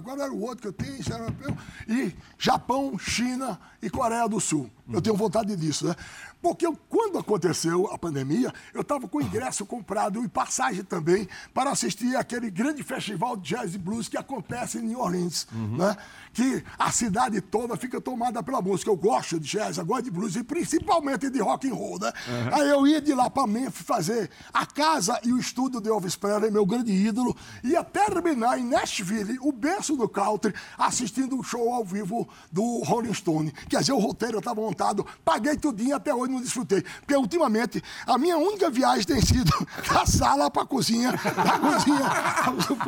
[0.02, 0.94] Qual era o outro que eu tenho?
[0.94, 1.56] Europeu,
[1.88, 4.70] e Japão, China e Coreia do Sul.
[4.92, 5.94] Eu tenho vontade disso, né?
[6.42, 11.70] Porque eu, quando aconteceu a pandemia, eu estava com ingresso comprado e passagem também para
[11.70, 15.78] assistir aquele grande festival de jazz e blues que acontece em New Orleans, uhum.
[15.78, 15.96] né?
[16.34, 18.90] Que a cidade toda fica tomada pela música.
[18.90, 22.12] Eu gosto de jazz, eu gosto de blues e principalmente de rock and roll, né?
[22.28, 22.54] Uhum.
[22.54, 26.14] Aí eu ia de lá para Memphis fazer a casa e o estúdio de Elvis
[26.14, 31.72] Presley, meu grande ídolo, ia terminar em Nashville, o berço do country, assistindo um show
[31.72, 33.50] ao vivo do Rolling Stone.
[33.66, 36.82] Quer dizer, o roteiro estava montado, paguei tudinho até hoje não desfrutei.
[36.82, 39.50] Porque ultimamente a minha única viagem tem sido
[39.92, 42.10] da sala para a cozinha, da cozinha.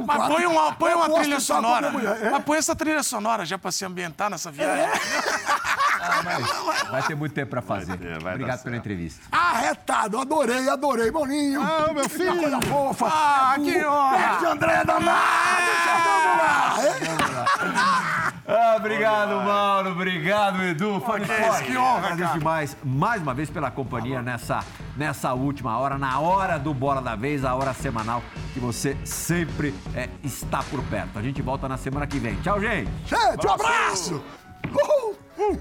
[0.06, 1.86] Mas põe uma, põe uma trilha sonora.
[2.20, 2.30] É?
[2.30, 4.84] Mas põe essa trilha sonora já para se ambientar nessa viagem.
[4.84, 4.92] É.
[5.98, 7.86] Ah, vai ter muito tempo para fazer.
[7.86, 9.22] Vai ter, vai Obrigado pela entrevista.
[9.32, 11.60] Arretado, adorei, adorei, Boninho.
[11.62, 12.36] Ah, meu filho.
[12.36, 13.06] coisa fofa.
[13.08, 14.50] Ah, que honra.
[14.50, 15.06] André Danado.
[16.04, 16.76] Vamos lá.
[16.76, 18.12] Vamos lá.
[18.48, 19.90] Ah, obrigado, Mauro.
[19.90, 21.00] Obrigado, Edu.
[21.00, 21.64] Foi que, forte.
[21.64, 22.38] que honra, Agradeço cara.
[22.38, 24.64] demais, mais uma vez, pela companhia tá nessa,
[24.96, 28.22] nessa última hora, na hora do Bola da Vez, a hora semanal
[28.54, 31.18] que você sempre é, está por perto.
[31.18, 32.36] A gente volta na semana que vem.
[32.36, 32.90] Tchau, gente.
[33.06, 34.22] Gente, um abraço!
[34.72, 35.16] Uhul.
[35.38, 35.60] Uhul.